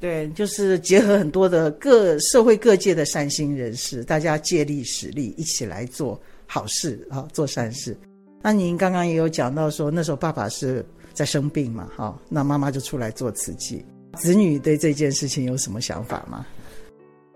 [0.00, 7.96] 对，就是结合很多的各社会各界的善心人士，大家借力使力，一起来做好事啊，做善事。
[8.42, 13.84] 那您刚刚也有讲到说，那时候爸爸是在生病嘛，哈，那妈妈就出来做慈济，
[14.18, 16.46] 子女对这件事情有什么想法吗？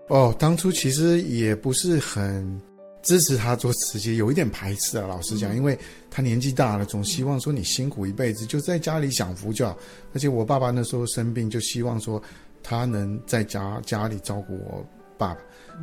[0.09, 2.59] 哦，当初其实也不是很
[3.03, 5.07] 支持他做慈济，有一点排斥啊。
[5.07, 5.77] 老实讲，因为
[6.09, 9.77] 他年纪大了，总希望说你辛苦一辈子，就在家里享福就好。
[10.13, 12.21] 而且我爸爸那时候生病，就希望说
[12.63, 14.85] 他能在家家里照顾我
[15.17, 15.41] 爸爸。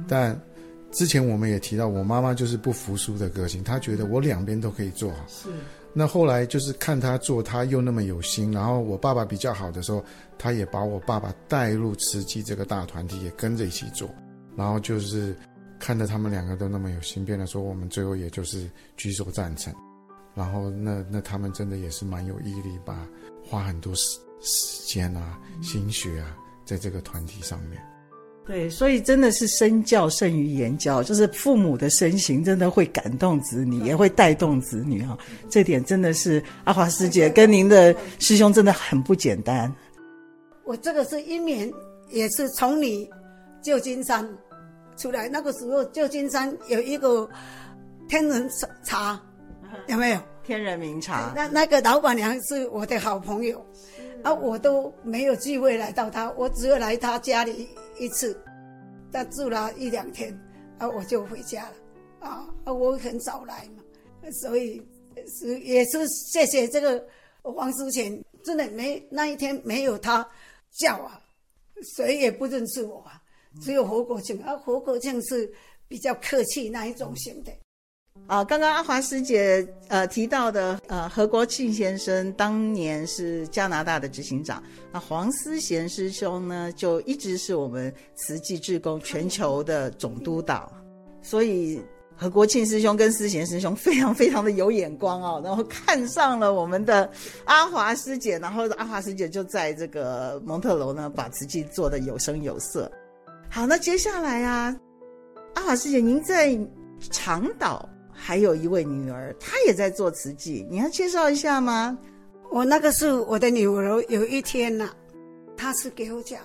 [0.09, 0.39] 但
[0.91, 5.25] 之前我们也提到，我妈妈就是不服输的个性，她觉得我两边都可以做好。
[5.29, 5.49] 是。
[5.99, 10.05] 那后来就是看他做，他又那么有心，然后我爸爸比较好的时候，
[10.37, 14.07] 他也把我爸爸带入慈济这个大团体，也跟着一起做。
[14.55, 15.35] 然后就是
[15.79, 19.73] 看着他们两个都那么有心，变得说我们最后也就是举手赞成。
[20.35, 23.09] 然后那那他们真的也是蛮有毅力，把
[23.43, 27.81] 花很多时时间啊、心血啊，在这个团体上面。
[28.47, 35.19] 对，所以真的是身教胜于言教，就是父母的身形真的会感动子女，也会带动子女哈。
[35.51, 39.73] 这点真的是阿华师姐跟您的师兄真的很不简单。
[40.65, 41.73] 我这个是一年，
[42.09, 43.11] 也是从你
[43.61, 44.25] 旧金山
[44.97, 47.29] 出来，那个时候旧金山有一个
[48.09, 48.49] 天人
[48.85, 49.21] 茶，
[49.89, 50.21] 有没有？
[50.45, 51.33] 天人名茶。
[51.35, 53.67] 那那个老板娘是我的好朋友，
[54.23, 57.67] 啊，我都没有机会来到他，我只有来他家里。
[57.99, 58.39] 一次，
[59.13, 60.33] 他住了一两天，
[60.79, 61.77] 啊，我就回家了，
[62.21, 63.83] 啊，我很早来嘛，
[64.43, 64.81] 所以
[65.39, 67.07] 是也是谢谢这个
[67.43, 70.29] 黄思贤，真的没那一天没有他
[70.73, 71.21] 叫啊，
[71.97, 73.21] 谁也不认识我啊，
[73.63, 75.51] 只有何国庆啊，何国庆是
[75.89, 77.53] 比较客气那一种型的。
[78.27, 84.61] 啊，刚刚阿华师姐呃提到的呃何国庆先生当年是加拿大的执行长，
[84.93, 90.69] 那黄思贤师兄呢就一直是我们慈济志工全球的总督导，
[91.23, 91.81] 所以
[92.17, 97.09] 何国庆师兄跟思贤师兄非常非常的有眼光哦，然后看上了我们的
[97.45, 102.91] 阿华师姐，然后阿华师姐就在这个蒙特楼呢把慈济做得有声有色。
[103.49, 104.77] 好，那接下来啊，
[105.55, 106.59] 阿华师姐您在
[107.09, 107.89] 长岛。
[108.27, 111.97] 还有一位女儿，她也在做慈济，你要介绍一下吗？
[112.51, 114.95] 我那个是我的女儿，有一天呐、啊，
[115.57, 116.41] 她是给我讲，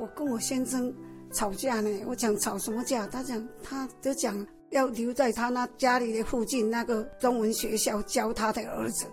[0.00, 0.92] 我跟我先生
[1.32, 3.06] 吵架呢，我讲吵什么架？
[3.06, 9.06] 她讲，她就讲要留在她那家里的附近那个中文学校教她的儿子。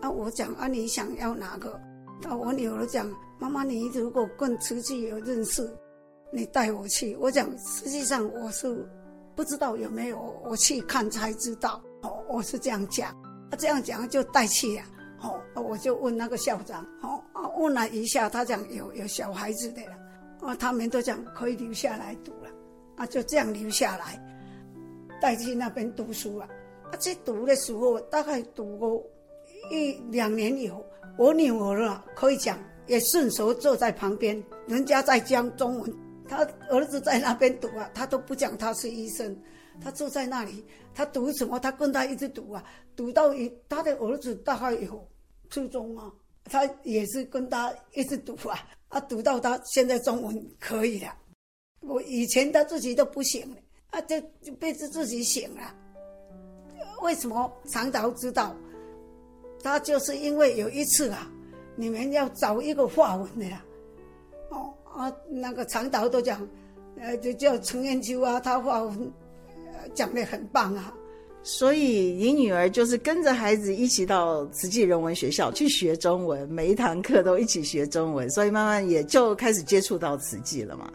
[0.00, 1.78] 啊，我讲啊，你想要哪个？
[2.26, 3.06] 啊，我女儿讲，
[3.38, 5.70] 妈妈，你如果跟慈济有认识，
[6.32, 7.14] 你带我去。
[7.20, 8.88] 我讲，实际上我是。
[9.40, 11.82] 不知道有没有，我去看才知道。
[12.02, 13.16] 哦，我是这样讲，
[13.50, 14.82] 他这样讲就带去了。
[15.22, 17.18] 哦，我就问那个校长，哦，
[17.56, 19.96] 问了一下，他讲有有小孩子的了，
[20.42, 22.50] 啊，他们都讲可以留下来读了，
[22.96, 24.22] 啊，就这样留下来，
[25.22, 26.44] 带去那边读书了。
[26.92, 29.02] 啊，去读的时候大概读过
[29.70, 30.84] 一两年以后，
[31.16, 35.90] 我女儿啊可以讲，也顺手坐在旁边，人家在讲中文。
[36.30, 39.36] 他儿子在那边读啊，他都不讲他是医生，
[39.82, 40.64] 他坐在那里，
[40.94, 41.58] 他读什么？
[41.58, 42.62] 他跟他一直读啊，
[42.94, 45.04] 读到一他的儿子大概有
[45.50, 46.12] 初中啊，
[46.44, 48.56] 他也是跟他一直读啊，
[48.90, 51.12] 啊，读到他现在中文可以了。
[51.80, 53.56] 我以前他自己都不行了，
[53.90, 55.74] 啊，就就被自自己醒了。
[57.02, 58.54] 为什么长岛知道？
[59.62, 61.28] 他就是因为有一次啊，
[61.74, 63.64] 你们要找一个法文的啦，
[64.50, 66.46] 哦啊，那个长岛都讲，
[67.00, 69.12] 呃，就叫陈彦秋啊，他法文
[69.94, 70.92] 讲的很棒啊。
[71.42, 80.92] 所以你女儿就是跟着孩子一起到慈济人文学校去学中文，每一堂课都一起学中文，所以慢慢也就开始接触到慈济了嘛。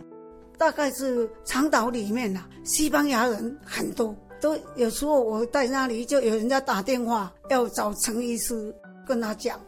[0.57, 8.73] 大概是长岛里面呐、啊，西班牙人很多，都有时候我在那里就有人家打电话要找陈医师
[9.07, 9.59] 跟他讲，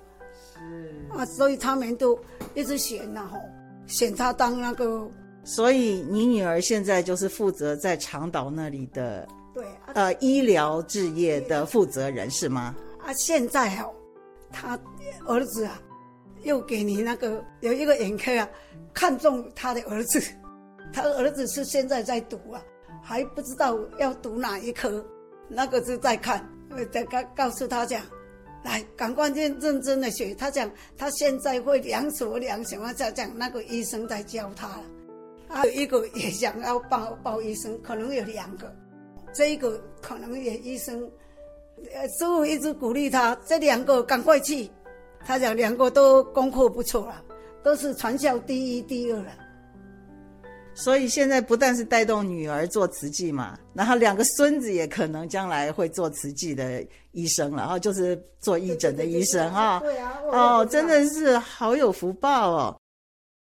[0.53, 2.17] 是啊，所以他们都
[2.53, 3.39] 一直选呐吼，
[3.87, 5.09] 选他当那个。
[5.43, 9.27] 所以你女儿现在就是负责在长岛那里的。
[9.53, 9.65] 对，
[9.95, 12.75] 呃，医疗置业的负责人是吗？
[13.03, 13.91] 啊，现在哦，
[14.51, 14.77] 他
[15.25, 15.81] 儿子啊，
[16.43, 18.47] 又给你那个有一个眼科啊，
[18.93, 20.21] 看中他的儿子，
[20.93, 22.61] 他儿子是现在在读啊，
[23.01, 25.03] 还不知道要读哪一科，
[25.47, 28.03] 那个是在看，呃，再告告诉他讲，
[28.67, 30.35] 来，赶快认认真的学。
[30.35, 34.83] 他讲他现在会两手两脚，我在讲那个医生在教他了，
[35.47, 38.69] 还有一个也想要报报医生，可能有两个。
[39.33, 41.09] 这一个可能也医生，
[41.93, 44.69] 呃，师傅一直鼓励他，这两个赶快去。
[45.25, 47.23] 他讲两个都功课不错了，
[47.63, 49.31] 都是全校第一、第二了。
[50.77, 59.79] 所以现在不但是带动女儿做慈济嘛，然后两个孙子也可能将来会做慈济的医生了，然后就是做义诊的医生哈。
[59.79, 62.77] 对啊，哦，真的是好有福报哦。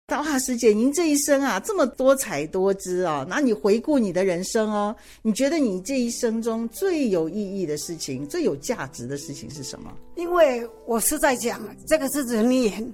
[0.07, 9.95] 大华师姐，您这一生啊，这么多才多姿哦，那你回顾你的人生哦，你觉得你这一生中最有意义的事情、最有价值的事情是什么？
[10.15, 12.93] 因为我是在讲这个是人缘，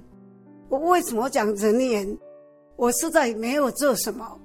[0.68, 2.18] 我为什么讲人缘？
[2.76, 4.40] 我实在没有做什么，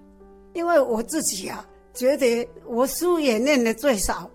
[0.53, 4.29] 因为我自己啊，觉得我书也念的最少，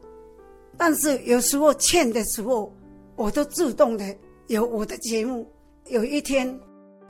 [0.77, 2.73] 但是有时候欠的时候，
[3.17, 4.17] 我都自动的
[4.49, 5.51] 有我的节目。
[5.87, 6.59] 有一天。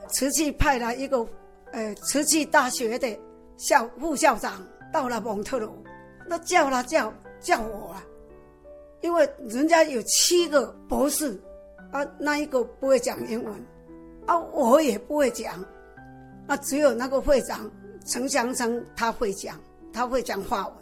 [0.07, 1.27] 慈济派来一个，
[1.71, 3.19] 呃，慈济大学的
[3.57, 4.63] 校副校长
[4.93, 5.73] 到了蒙特娄，
[6.27, 8.05] 那叫他叫叫我啊，
[9.01, 11.41] 因为人家有七个博士，
[11.91, 13.51] 啊，那一个不会讲英文，
[14.27, 15.65] 啊，我也不会讲，
[16.47, 17.69] 啊，只有那个会长
[18.05, 19.59] 陈祥生他会讲，
[19.91, 20.75] 他会讲话文，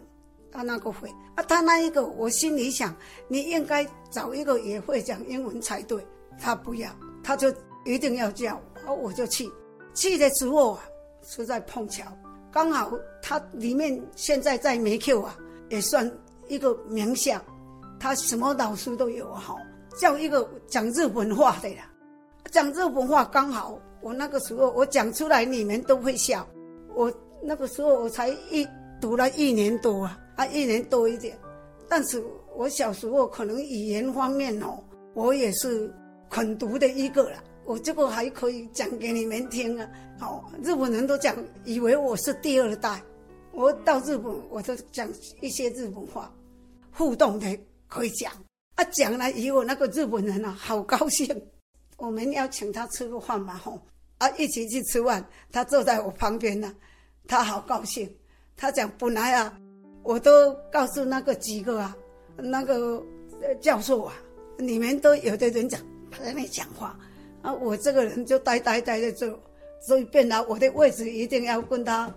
[0.51, 2.93] 他那个会，啊，他那一个我心里想，
[3.27, 6.05] 你应该找一个也会讲英文才对，
[6.39, 6.89] 他不要，
[7.23, 7.53] 他就
[7.85, 8.91] 一定要叫我。
[8.91, 9.49] 哦，我就去，
[9.93, 10.83] 去的时候啊，
[11.25, 12.03] 是在碰巧，
[12.51, 12.91] 刚好
[13.21, 15.37] 他里面现在在梅 Q 啊，
[15.69, 16.11] 也算
[16.49, 17.39] 一个名校，
[17.97, 19.55] 他什么老师都有哈，
[19.97, 21.89] 叫一个讲日本话的啦，
[22.51, 26.47] 讲日本话刚好，我那个时候我讲出来你们都会笑，
[26.93, 28.67] 我那个时候我才一
[28.99, 31.37] 读了一年多啊，啊一年多一点，
[31.87, 32.23] 但是
[32.55, 34.77] 我小时候可能语言方面哦，
[35.13, 35.91] 我也是
[36.29, 37.41] 肯读的一个了。
[37.65, 39.89] 我这个还可以讲给你们听啊！
[40.19, 41.33] 好，日本人都讲，
[41.63, 43.01] 以为我是第二代。
[43.53, 45.07] 我到日本，我都讲
[45.39, 46.29] 一些日本话，
[46.91, 48.33] 互动的可以讲。
[48.75, 51.41] 啊，讲了以后，那个日本人啊，好高兴。
[51.95, 53.79] 我们要请他吃个饭嘛，吼！
[54.23, 55.25] 啊，一起去吃饭。
[55.51, 56.73] 他坐在我旁边呢，
[57.27, 58.09] 他好高兴。
[58.55, 59.53] 他讲本来啊，
[60.01, 61.93] 我都告诉那个几个啊，
[62.37, 63.03] 那个
[63.59, 64.13] 教授啊，
[64.57, 66.97] 你们都有的人讲，他在那讲话。
[67.41, 69.37] 啊，我这个人就呆呆呆的坐，
[69.81, 72.09] 所以变了我的位置一定要跟他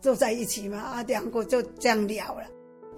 [0.00, 0.78] 坐在一起嘛。
[0.78, 2.46] 啊，两个就这样聊了。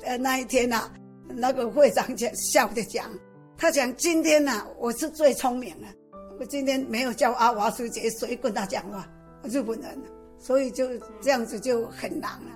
[0.04, 0.94] 呃，那一天呐、啊，
[1.26, 3.10] 那个会长讲笑着讲，
[3.56, 5.88] 他讲今天呐、我是最聪明的，
[6.38, 9.06] 我今天没有叫阿华师姐，谁跟他讲话？
[9.44, 10.02] 日本人，
[10.38, 10.86] 所以就
[11.20, 12.50] 这样子就很难了。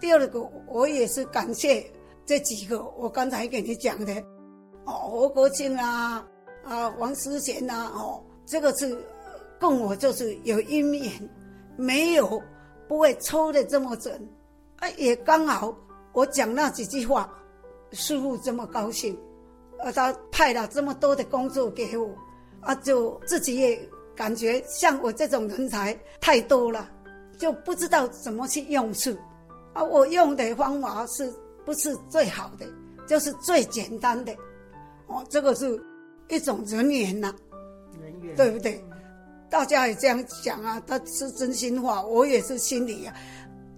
[0.00, 1.90] 第二个，我也是感谢
[2.26, 4.12] 这几个，我刚才给你讲的，
[4.84, 6.26] 哦，何国庆啊，
[6.64, 8.22] 啊，王思贤呐，哦。
[8.44, 8.98] 这个是
[9.58, 11.30] 跟我就是有姻缘，
[11.76, 12.42] 没有
[12.88, 14.26] 不会抽的这么准，
[14.76, 15.76] 啊，也刚好
[16.14, 17.30] 我讲那几句话，
[17.92, 19.14] 师傅这么高兴，
[19.80, 22.08] 啊，他派了这么多的工作给我，
[22.68, 23.80] 啊，就自己也
[24.14, 26.86] 感觉像我这种人才太多了，
[27.38, 29.16] 就不知道怎么去用处，
[29.72, 31.32] 啊，我用的方法是
[31.64, 32.66] 不是最好的，
[33.06, 34.32] 就是最简单的，
[35.06, 35.82] 哦，这个是
[36.28, 37.34] 一种人缘呐、啊。
[38.36, 38.84] 对不对？
[39.50, 43.16] 大家也这样讲啊，他是真心话，我也是心里呀、啊，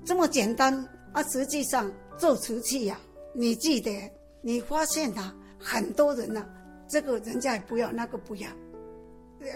[0.04, 0.74] 这么简单
[1.12, 1.22] 啊。
[1.22, 2.98] 实际上做瓷器呀，
[3.32, 4.10] 你记得，
[4.42, 6.48] 你发现啊，很多人呐、啊，
[6.88, 8.48] 这个人家也不要，那个不要。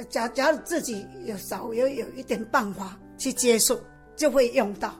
[0.08, 3.78] 假假如自己有稍微有一点办法去接受，
[4.16, 4.94] 就会用到。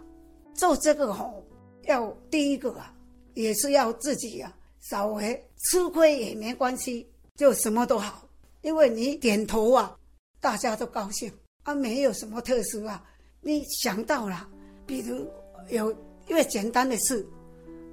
[0.55, 1.45] 做这个吼，
[1.85, 2.95] 要第一个啊，
[3.35, 8.29] 也是要自己啊，稍微吃亏也没关系，就什么都好，
[8.63, 9.97] 因为你点头啊，
[10.41, 11.33] 大家都高兴
[11.65, 13.03] 啊，没有什么特殊啊，
[13.41, 14.49] 你想到了，
[14.87, 15.27] 比如
[15.71, 15.93] 有
[16.29, 17.27] 越简单的事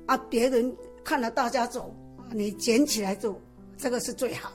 [0.05, 1.95] 啊，别人看了大家走，
[2.31, 3.41] 你捡起来做，
[3.77, 4.51] 这个是最好。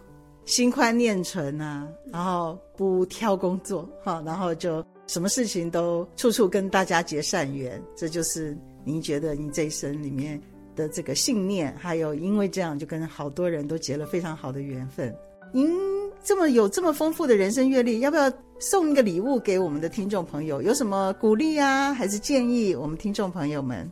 [0.47, 10.41] 心宽念纯啊，然后不挑工作，哈，然后就什么事情都处处跟大家结善缘，这就是您觉得您这一生里面
[10.77, 15.15] 的这个信念，还有因为这样就跟好多人都结了非常好的缘分。
[15.53, 15.69] 您
[16.23, 20.63] 这么有这么丰富的人生阅历，要不要送一个礼物给我们的听众朋友？
[20.63, 23.91] 有什么鼓励啊，还是建议我们听众朋友们？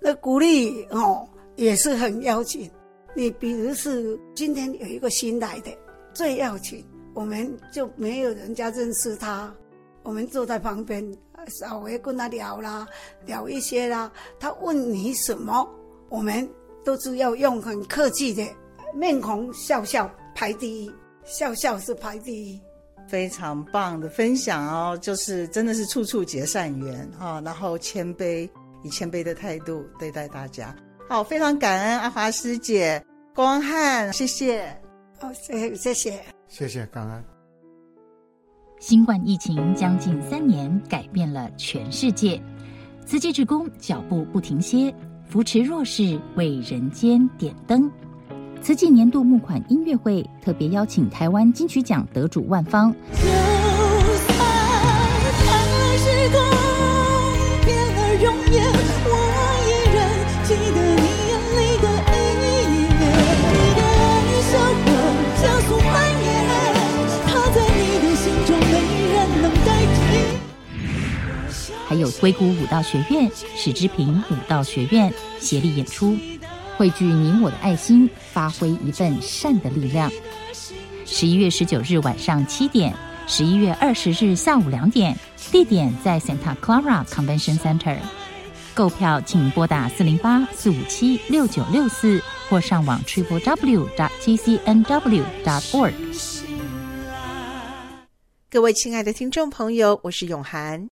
[0.00, 2.70] 那鼓励哦，也是很要紧。
[3.14, 5.70] 你比如是今天有一个新来的。
[6.14, 6.84] 最要紧，
[7.14, 9.50] 我们就没有人家认识他，
[10.02, 11.02] 我们坐在旁边，
[11.48, 12.86] 稍微跟他聊啦，
[13.24, 14.12] 聊一些啦。
[14.38, 15.66] 他问你什么，
[16.10, 16.46] 我们
[16.84, 18.46] 都是要用很客气的
[18.94, 20.92] 面孔笑笑排第一，
[21.24, 22.60] 笑笑是排第一。
[23.08, 28.48] 非常棒的分享哦，就是真的是处处结善缘哈，然后谦卑，
[28.82, 30.76] 以谦卑的态度对待大家。
[31.08, 34.64] 好，非常感恩阿华师姐光汉，谢谢。
[35.20, 37.24] 哦，谢谢谢，谢谢，感恩。
[38.80, 42.40] 新冠疫情将近三年，改变了全世界。
[43.04, 44.92] 慈济志工脚步不停歇，
[45.28, 47.90] 扶持弱势，为人间点灯。
[48.60, 52.94] 慈济年度募款音乐会特别邀请台湾金曲奖得主万芳。
[71.92, 76.16] 还有硅谷舞蹈学院、史之平舞蹈学院协力演出，
[76.74, 80.10] 汇聚你我的爱心，发挥一份善的力量。
[81.04, 82.94] 十一月十九日晚上七点，
[83.26, 85.14] 十一月二十日下午两点，
[85.50, 87.98] 地点在 Santa Clara Convention Center。
[88.72, 95.92] 购票请拨打四零八四五七六九六四，或上网 triple w dot tcnw dot org。
[98.48, 100.88] 各位亲爱的听众朋友，我是永涵。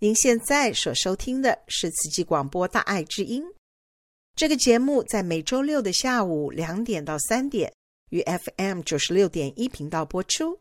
[0.00, 3.42] 您现在所收听的是慈济广播《大爱之音》
[4.36, 7.74] 这个节目，在每周六的下午两点到三点，
[8.10, 10.60] 于 FM 九十六点一频道播出。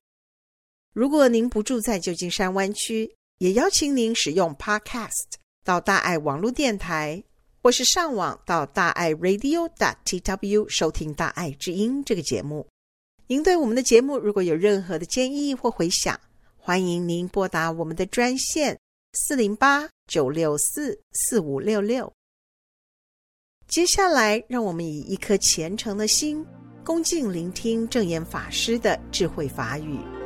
[0.91, 7.23] 如果您不住在旧金山湾区，也邀请您使用 Podcast 到大爱网络电台，
[7.61, 12.67] 或是上网到大爱 Radio.TW 收听《大爱之音》这个节目。
[13.27, 16.19] 您对我们的节目如果有任何的建议或回响，
[16.57, 18.79] 欢迎您拨打我们的专线。
[19.13, 22.11] 四零八九六四四五六六。
[23.67, 26.45] 接下来，让我们以一颗虔诚的心，
[26.85, 30.16] 恭敬聆听正言法师的智慧法语。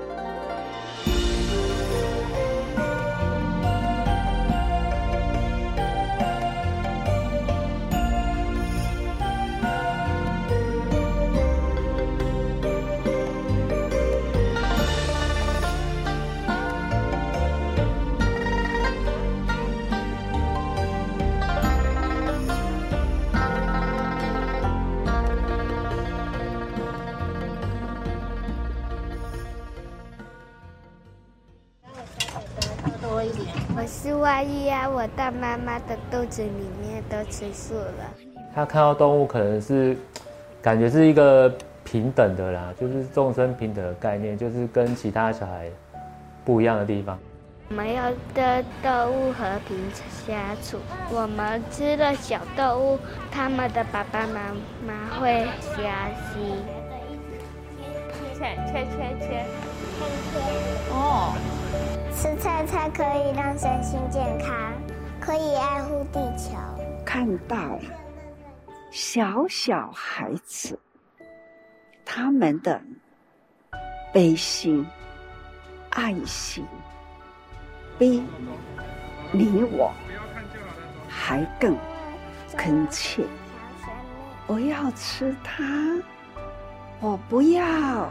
[33.91, 34.89] 是外遇啊！
[34.89, 38.13] 我到妈妈的肚子里面都吃素了。
[38.55, 39.97] 他看到动物可能是
[40.61, 45.69] 感觉是一个平等的啦，就是众生平等的概念，就是跟其他小孩
[46.45, 47.19] 不一样的地方。
[47.69, 49.77] 我们要跟动物和平
[50.25, 50.77] 相处。
[51.11, 52.97] 我们吃了小动物，
[53.29, 54.39] 他们的爸爸妈
[54.87, 55.83] 妈会相
[56.33, 56.57] 信。
[58.39, 59.45] 圈圈圈圈圈
[60.89, 61.35] 哦。
[62.22, 64.72] 吃菜才可以让身心健康，
[65.19, 66.51] 可以爱护地球。
[67.03, 67.80] 看到
[68.91, 70.78] 小小孩子，
[72.05, 72.80] 他们的
[74.13, 74.86] 悲心、
[75.89, 76.63] 爱心，
[77.97, 78.24] 比
[79.32, 79.91] 你我
[81.09, 81.76] 还更
[82.55, 83.26] 恳切。
[84.45, 85.63] 我要吃它，
[86.99, 88.07] 我不要，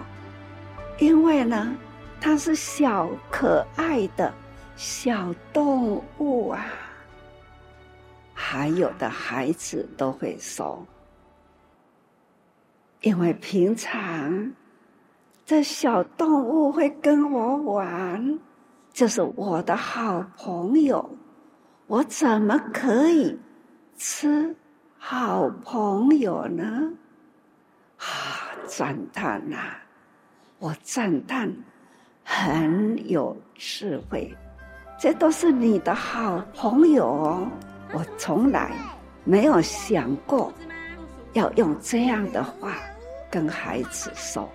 [0.99, 1.73] 因为呢。
[2.21, 4.33] 它是小可爱的
[4.77, 6.67] 小动物啊，
[8.35, 10.87] 还有的孩子都会说，
[13.01, 14.53] 因为平常
[15.47, 18.39] 这小动物会跟我玩，
[18.93, 21.11] 就是我的好朋友，
[21.87, 23.39] 我怎么可以
[23.97, 24.55] 吃
[24.99, 26.93] 好朋友呢？
[27.99, 28.05] 啊，
[28.67, 29.57] 赞叹呐！
[30.59, 31.55] 我赞叹，
[32.33, 34.33] 很有智慧，
[34.97, 37.49] 这都是你的好朋友哦。
[37.93, 38.71] 我从来
[39.25, 40.53] 没有想过
[41.33, 42.77] 要用这样的话
[43.29, 44.49] 跟孩子说，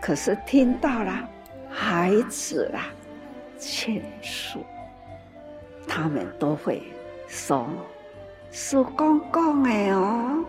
[0.00, 1.28] 可是听到了
[1.70, 2.88] 孩子啊，
[3.58, 4.64] 倾诉，
[5.86, 6.82] 他们都会
[7.28, 7.68] 说
[8.50, 10.42] 是公公的哦。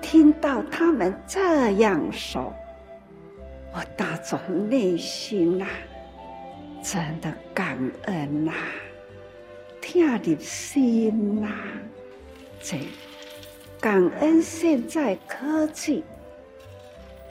[0.00, 2.50] 听到他们这样说，
[3.76, 5.70] 我打从内心呐、啊，
[6.80, 8.56] 真的感恩呐、啊，
[9.80, 11.48] 听入心呐、
[12.60, 12.78] 这
[13.80, 16.04] 感恩现在科技，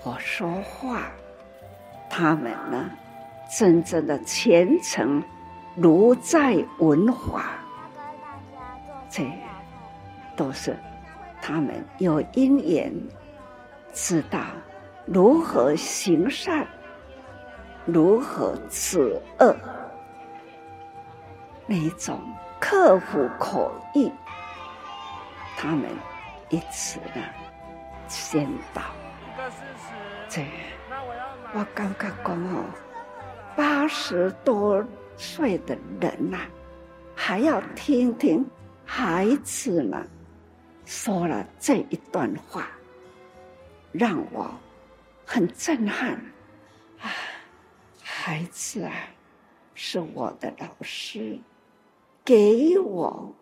[0.04, 1.14] 我说话，
[2.10, 2.92] 他们呢，
[3.58, 5.24] 真正的虔诚
[5.76, 7.46] 如在文华，
[9.10, 9.24] 这
[10.36, 10.76] 都是。
[11.42, 12.94] 他们有因缘，
[13.94, 14.40] 知道
[15.06, 16.66] 如何行善，
[17.86, 19.56] 如何止恶，
[21.68, 22.22] 那种
[22.60, 24.10] 克服口欲，
[25.58, 25.90] 他们
[26.50, 27.22] 一直呢
[28.08, 28.82] 先导。
[30.30, 30.46] 这
[31.54, 32.64] 我刚刚讲哦，
[33.58, 34.84] 八十多
[35.18, 36.40] 岁的人呐、
[37.14, 38.46] 还要听听
[38.86, 40.08] 孩子们。
[40.86, 42.68] 说了这一段话，
[43.92, 44.50] 让我
[45.26, 46.14] 很震撼
[47.00, 47.10] 啊！
[48.02, 48.94] 孩子啊，
[49.74, 51.40] 是我的老师，
[52.24, 53.34] 给我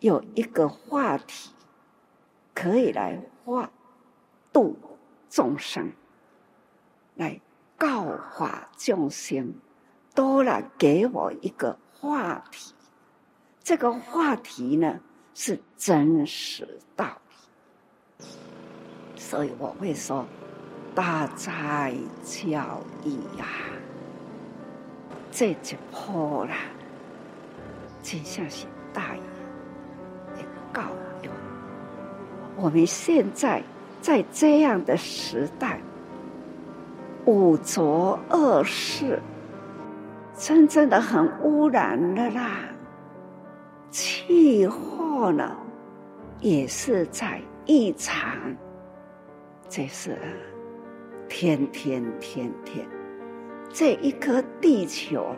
[0.00, 1.50] 有一个话题，
[2.54, 3.70] 可以来化
[4.52, 4.76] 度
[5.28, 5.92] 众生，
[7.14, 7.40] 来
[7.78, 9.54] 教化众生，
[10.14, 12.74] 都来给我一个话题。
[13.62, 15.00] 这个话题呢，
[15.34, 17.20] 是真实道
[18.18, 18.26] 理，
[19.16, 20.26] 所以我会说
[20.94, 23.46] 大哉教育呀，
[25.30, 25.56] 这一
[25.90, 26.56] 波啦，
[28.02, 29.22] 真像是大爷
[30.36, 30.82] 的教
[31.22, 31.28] 育。
[32.56, 33.62] 我们现在
[34.00, 35.80] 在这样的时代，
[37.24, 39.20] 五浊恶世，
[40.36, 42.60] 真正的很污染了啦，
[43.90, 44.88] 气候。
[45.32, 45.56] 呢，
[46.38, 48.16] 也是在异常，
[49.68, 50.16] 这是
[51.28, 52.86] 天天天天，
[53.70, 55.36] 这一颗地球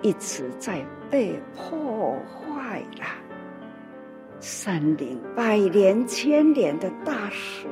[0.00, 3.06] 一直在被破坏了。
[4.40, 7.68] 森林百年千年的大树，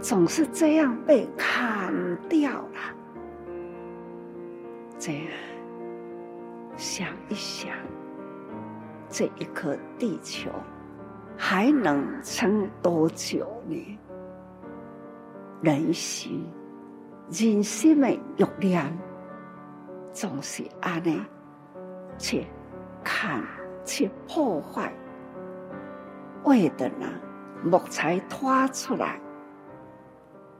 [0.00, 1.92] 总是这样被砍
[2.28, 2.80] 掉了。
[4.98, 5.26] 这样
[6.76, 7.70] 想一想。
[9.14, 10.50] 这一颗地球
[11.36, 13.98] 还能撑多久呢？
[15.62, 16.44] 人心，
[17.30, 18.98] 人心的欲念
[20.12, 21.22] 总是安尼，
[22.18, 22.44] 去
[23.04, 23.40] 看，
[23.84, 24.92] 去破坏，
[26.42, 27.06] 为的呢，
[27.62, 29.20] 木材拖出来，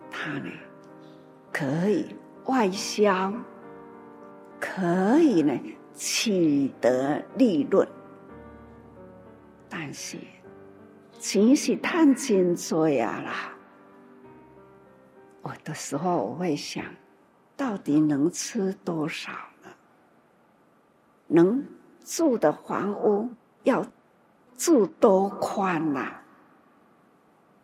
[0.09, 0.49] 它呢
[1.53, 2.15] 可以
[2.47, 3.33] 外销，
[4.61, 5.53] 可以呢
[5.95, 7.87] 取得利润。
[9.69, 10.17] 但是，
[11.19, 13.52] 钱是赚真多呀啦！
[15.43, 16.85] 我的时候我会想，
[17.57, 19.33] 到底能吃多少
[19.63, 19.71] 呢？
[21.27, 21.67] 能
[22.05, 23.29] 住的房屋
[23.65, 23.85] 要
[24.57, 26.23] 住多宽呐、啊？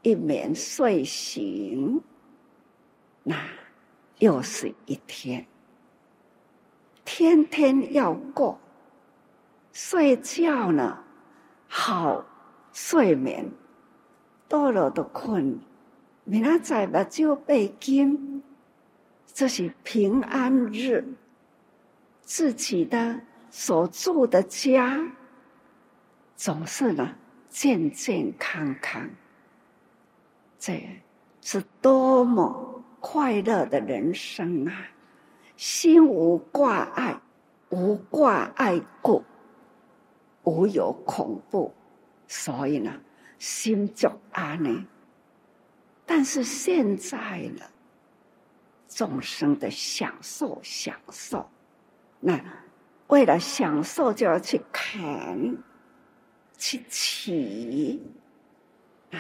[0.03, 2.03] 一眠睡醒，
[3.23, 3.37] 那
[4.19, 5.47] 又是一天，
[7.05, 8.59] 天天要过，
[9.73, 11.05] 睡觉呢？
[11.69, 12.25] 好
[12.73, 13.51] 睡眠，
[14.49, 15.61] 多了的困，
[16.31, 18.43] 明仔载目睭背紧，
[19.33, 21.03] 这是平安日，
[22.21, 23.19] 自己的
[23.49, 25.01] 所住的家，
[26.37, 27.15] 总是呢
[27.49, 29.09] 健健康康，
[30.59, 30.87] 这
[31.41, 34.87] 是多么快乐的人生啊！
[35.57, 37.19] 心无挂碍，
[37.71, 39.25] 无挂碍故。
[40.45, 41.73] 无有恐怖，
[42.27, 42.93] 所以呢，
[43.39, 44.87] 心就安宁。
[46.11, 47.63] 但是现在呢，
[48.89, 51.47] 众生的享受享受，
[52.19, 52.41] 那
[53.09, 55.55] 为了享受就要去砍，
[56.57, 58.03] 去起
[59.11, 59.19] 啊，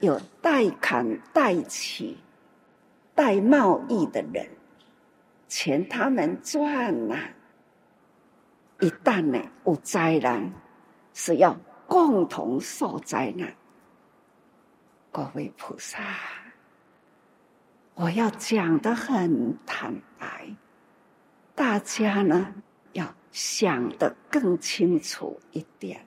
[0.00, 2.16] 有代砍代起、
[3.14, 4.48] 代贸易的人，
[5.46, 7.16] 钱他们赚呐、
[8.80, 10.50] 一旦呢有灾难，
[11.12, 11.54] 是要
[11.86, 13.54] 共同受灾难。
[15.12, 15.98] 各位菩萨，
[17.94, 20.54] 我要讲得很坦白，
[21.56, 22.54] 大家呢
[22.92, 26.06] 要想得更清楚一点，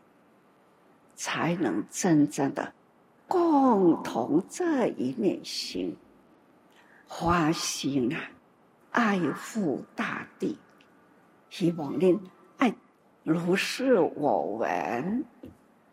[1.16, 2.74] 才能真正的
[3.28, 5.98] 共同这一念心，
[7.06, 8.32] 发心啊，
[8.92, 10.58] 爱护大地，
[11.50, 12.18] 希望您
[12.58, 12.74] 爱
[13.24, 15.26] 如是我闻，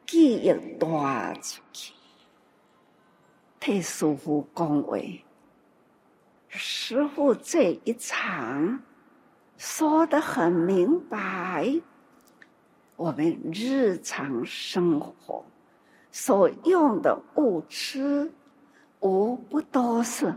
[0.06, 1.04] 记忆多
[1.42, 1.92] 出去。
[3.60, 4.98] 替师父讲话，
[6.48, 8.80] 师傅这一场
[9.58, 11.82] 说得很明白。
[12.96, 15.44] 我们日常生活
[16.10, 18.32] 所用的物资，
[19.00, 20.34] 无不都是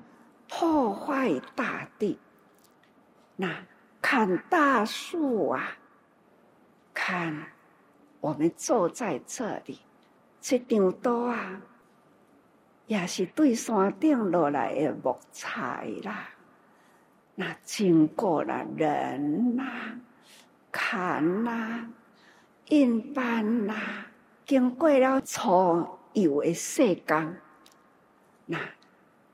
[0.50, 2.20] 破坏大地。
[3.38, 3.66] 那
[4.02, 5.78] 砍大树啊，
[6.94, 7.48] 看
[8.20, 9.80] 我们坐在这里，
[10.42, 11.62] 这张桌啊。
[12.88, 16.30] 也是对山顶落来的木材啦，
[17.36, 19.64] 那经过了人呐、
[20.72, 21.88] 砍呐、
[22.70, 23.74] 印班呐、
[24.46, 27.36] 经过了粗油的细工，
[28.46, 28.60] 那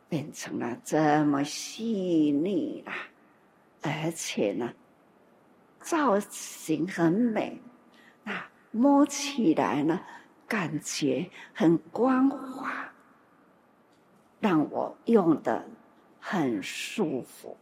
[0.07, 2.93] 变成了这么细腻啦，
[3.81, 4.73] 而且呢，
[5.81, 7.59] 造型很美，
[8.23, 9.99] 那摸起来呢，
[10.47, 12.88] 感觉很光滑。
[14.39, 15.65] 让我用的
[16.19, 17.57] 很舒服，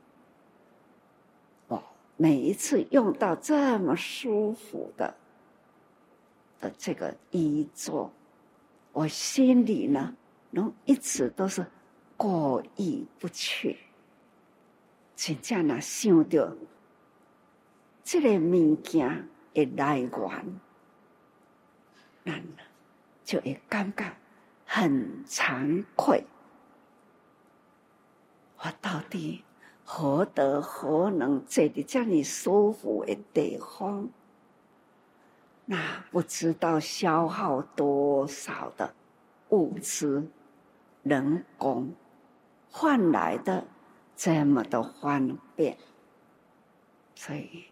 [1.68, 1.84] 我
[2.16, 5.16] 每一次用到这么舒服的
[6.60, 8.12] 的这个衣座，
[8.94, 10.16] 我心里呢，
[10.52, 11.66] 能一直都是
[12.16, 13.78] 过意不去。
[15.16, 16.52] 真正那想到
[18.04, 20.60] 这个物件的来源，
[22.24, 22.40] 那
[23.24, 24.06] 就会感觉
[24.66, 26.24] 很惭愧。
[28.98, 29.44] 到底
[29.86, 34.10] 何德何能坐在这里舒服的地方？
[35.66, 38.96] 那不知道消耗多少的
[39.50, 40.28] 物资、
[41.04, 41.94] 人工
[42.72, 43.68] 换来的
[44.16, 45.78] 这么的方便，
[47.14, 47.66] 所以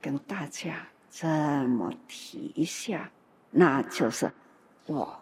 [0.00, 3.10] 跟大家这么提一下，
[3.50, 4.32] 那就是
[4.86, 5.20] 我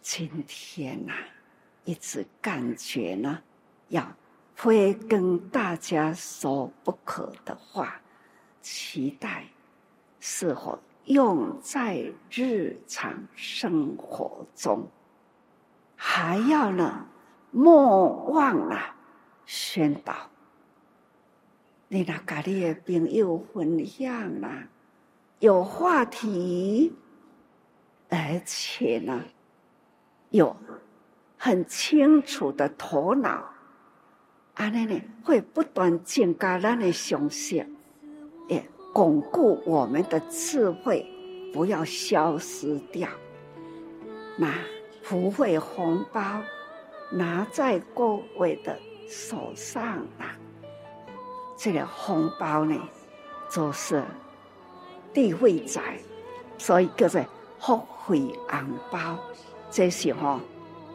[0.00, 1.12] 今天呐、
[1.84, 3.42] 一直感觉呢。
[3.88, 4.04] 要
[4.58, 8.00] 会跟大家说不可的话，
[8.62, 9.44] 期待
[10.18, 14.88] 是否用在日常生活中，
[15.94, 17.06] 还要呢，
[17.50, 18.94] 莫忘了
[19.44, 20.30] 宣导。
[21.88, 24.68] 你那跟你的朋友分享啦，
[25.38, 26.94] 有话题，
[28.08, 29.22] 而且呢，
[30.30, 30.56] 有
[31.36, 33.52] 很清楚的头脑。
[34.56, 37.56] 安尼呢，会不断增加咱的常识，
[38.48, 41.06] 也巩固我们的智慧，
[41.52, 43.06] 不要消失掉。
[44.38, 44.54] 那
[45.02, 46.40] 福慧红包
[47.12, 50.34] 拿在各位的手上啊，
[51.58, 52.80] 这个红包呢，
[53.50, 54.02] 就是
[55.12, 55.98] 地慧财，
[56.56, 57.22] 所以叫做
[57.58, 59.18] 福慧红包。
[59.70, 60.40] 这时候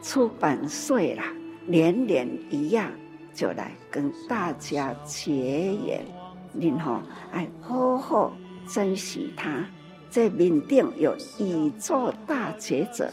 [0.02, 1.32] 出版税啦，
[1.64, 2.90] 年年一样。
[3.34, 6.04] 就来跟大家结缘，
[6.52, 7.02] 您好，
[7.32, 8.32] 哎，好好
[8.66, 9.64] 珍惜它。
[10.10, 13.10] 这面顶有宇宙大觉者，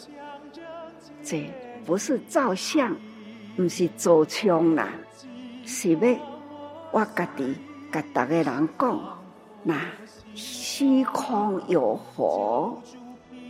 [1.24, 1.49] 这
[1.86, 2.93] 不是照相，
[3.55, 4.89] 不是做枪啦，
[5.65, 6.20] 是要
[6.91, 7.55] 我家己
[7.89, 9.20] 跟大家讲，
[9.63, 9.80] 那
[10.36, 12.78] 虚空有佛，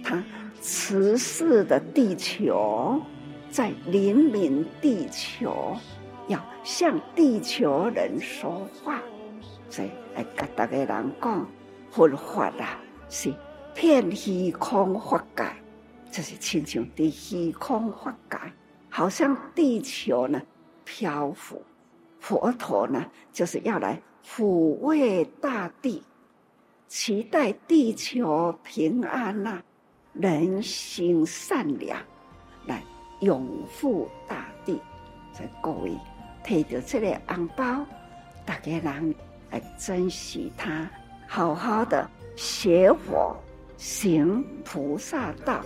[0.03, 0.24] 他
[0.61, 3.01] 慈视的地球，
[3.49, 5.76] 在怜悯地球。
[6.30, 9.02] 要向地球人说话，
[9.68, 11.48] 所以来跟大家人讲，
[11.90, 13.34] 佛法啊是
[13.74, 15.44] 遍虚空法界，
[16.12, 18.38] 这是亲像的虚空法界，
[18.92, 20.40] 好像地球呢
[20.86, 21.64] 漂浮，
[22.20, 23.04] 佛陀呢
[23.34, 26.04] 就是要来抚慰大地，
[26.88, 29.64] 期待地球平安呐、啊，
[30.14, 32.00] 人心善良，
[32.68, 32.84] 来
[33.22, 33.48] 永
[33.82, 34.80] 护大地，
[35.34, 35.92] 在各位。
[36.50, 37.86] 佩着这个红包，
[38.43, 39.16] 大家人
[39.52, 40.89] 来珍惜它，
[41.28, 43.38] 好好的学佛
[43.78, 45.64] 行菩萨道。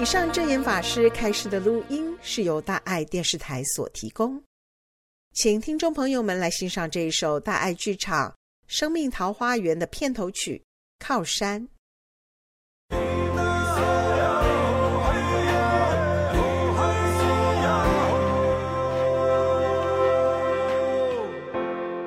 [0.00, 4.42] 以上正言法师开示的录音是由大爱电视台所提供。
[5.34, 8.30] 请听众朋友们来欣赏这一首大爱剧场
[8.68, 10.62] 《生命桃花源》的片头曲
[11.04, 11.60] 《靠山》。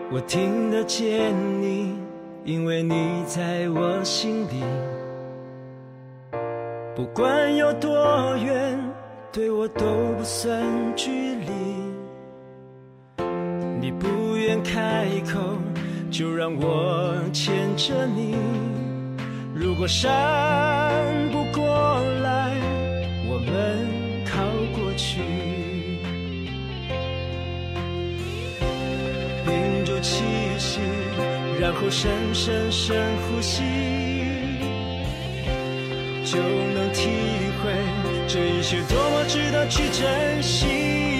[0.09, 1.93] 我听得见你，
[2.45, 4.63] 因为你在我心里。
[6.95, 8.79] 不管有多远，
[9.33, 9.85] 对我都
[10.17, 10.63] 不算
[10.95, 11.86] 距离。
[13.87, 15.39] 你不愿开口，
[16.11, 18.35] 就让我牵着你。
[19.55, 20.11] 如果山
[21.31, 22.51] 不过来，
[23.29, 23.87] 我们
[24.25, 24.43] 靠
[24.75, 25.21] 过去。
[29.45, 30.25] 屏住气
[30.57, 30.81] 息，
[31.57, 33.63] 然后深深深呼吸。
[36.25, 37.07] 就能体
[37.63, 37.71] 会
[38.27, 41.16] 这一切多么值得去珍惜。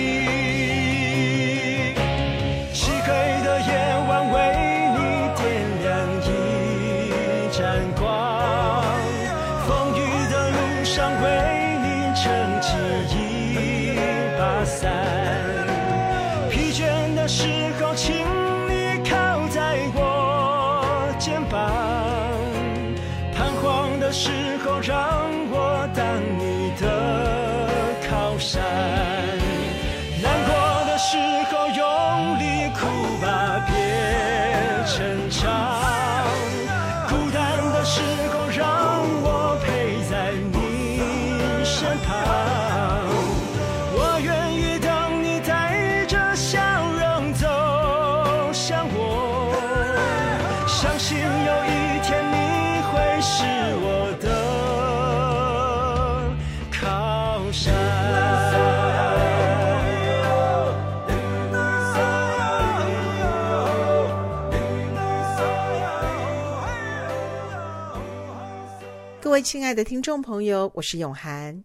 [69.48, 71.64] 亲爱的听众朋友，我是永涵。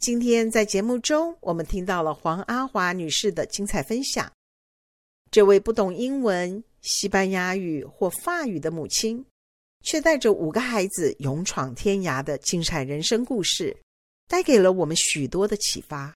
[0.00, 4.28] 今天在节目中，我们听到了黄阿华女士的精彩分享。
[5.30, 9.24] 这位不懂英文、西班牙语或法语的母亲，
[9.84, 13.76] 却带着五个孩子勇闯天涯的精彩人生故事，
[14.26, 16.12] 带给了我们许多的启发。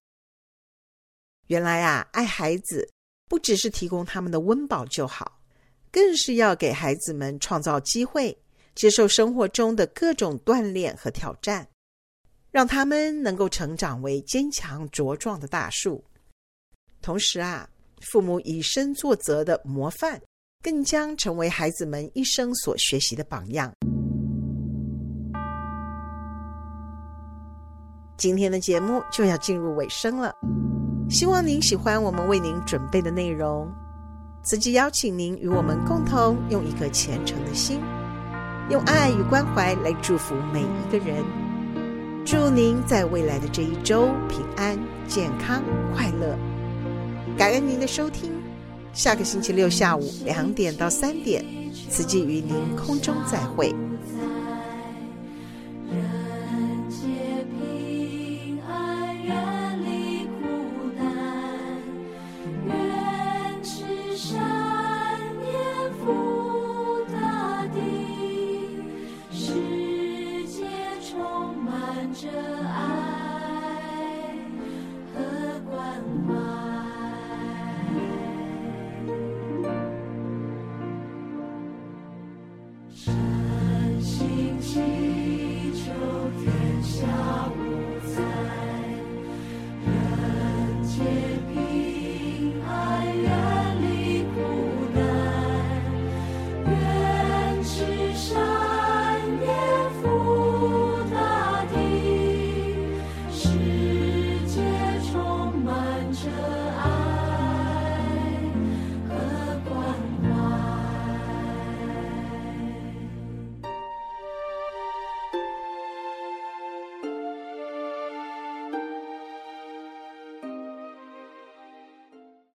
[1.47, 2.91] 原来啊，爱孩子
[3.29, 5.41] 不只是提供他们的温饱就好，
[5.93, 8.37] 更是要给孩子们创造机会。
[8.81, 11.69] 接受生活中的各种锻炼和挑战，
[12.51, 16.03] 让他们能够成长为坚强茁壮的大树。
[17.03, 17.69] 同时啊，
[18.01, 20.19] 父母以身作则的模范，
[20.63, 23.71] 更将成为孩子们一生所学习的榜样。
[28.17, 30.35] 今天的节目就要进入尾声了，
[31.11, 33.71] 希望您喜欢我们为您准备的内容。
[34.43, 37.79] 此际邀请您与我们共同用一颗虔诚的心。
[38.71, 41.25] 用爱与关怀来祝福每一个人，
[42.25, 45.61] 祝您在未来的这一周平安、健康、
[45.93, 46.39] 快乐。
[47.37, 48.31] 感恩您的收听，
[48.93, 51.45] 下个星期六下午两点到三点，
[51.89, 53.75] 此际与您空中再会。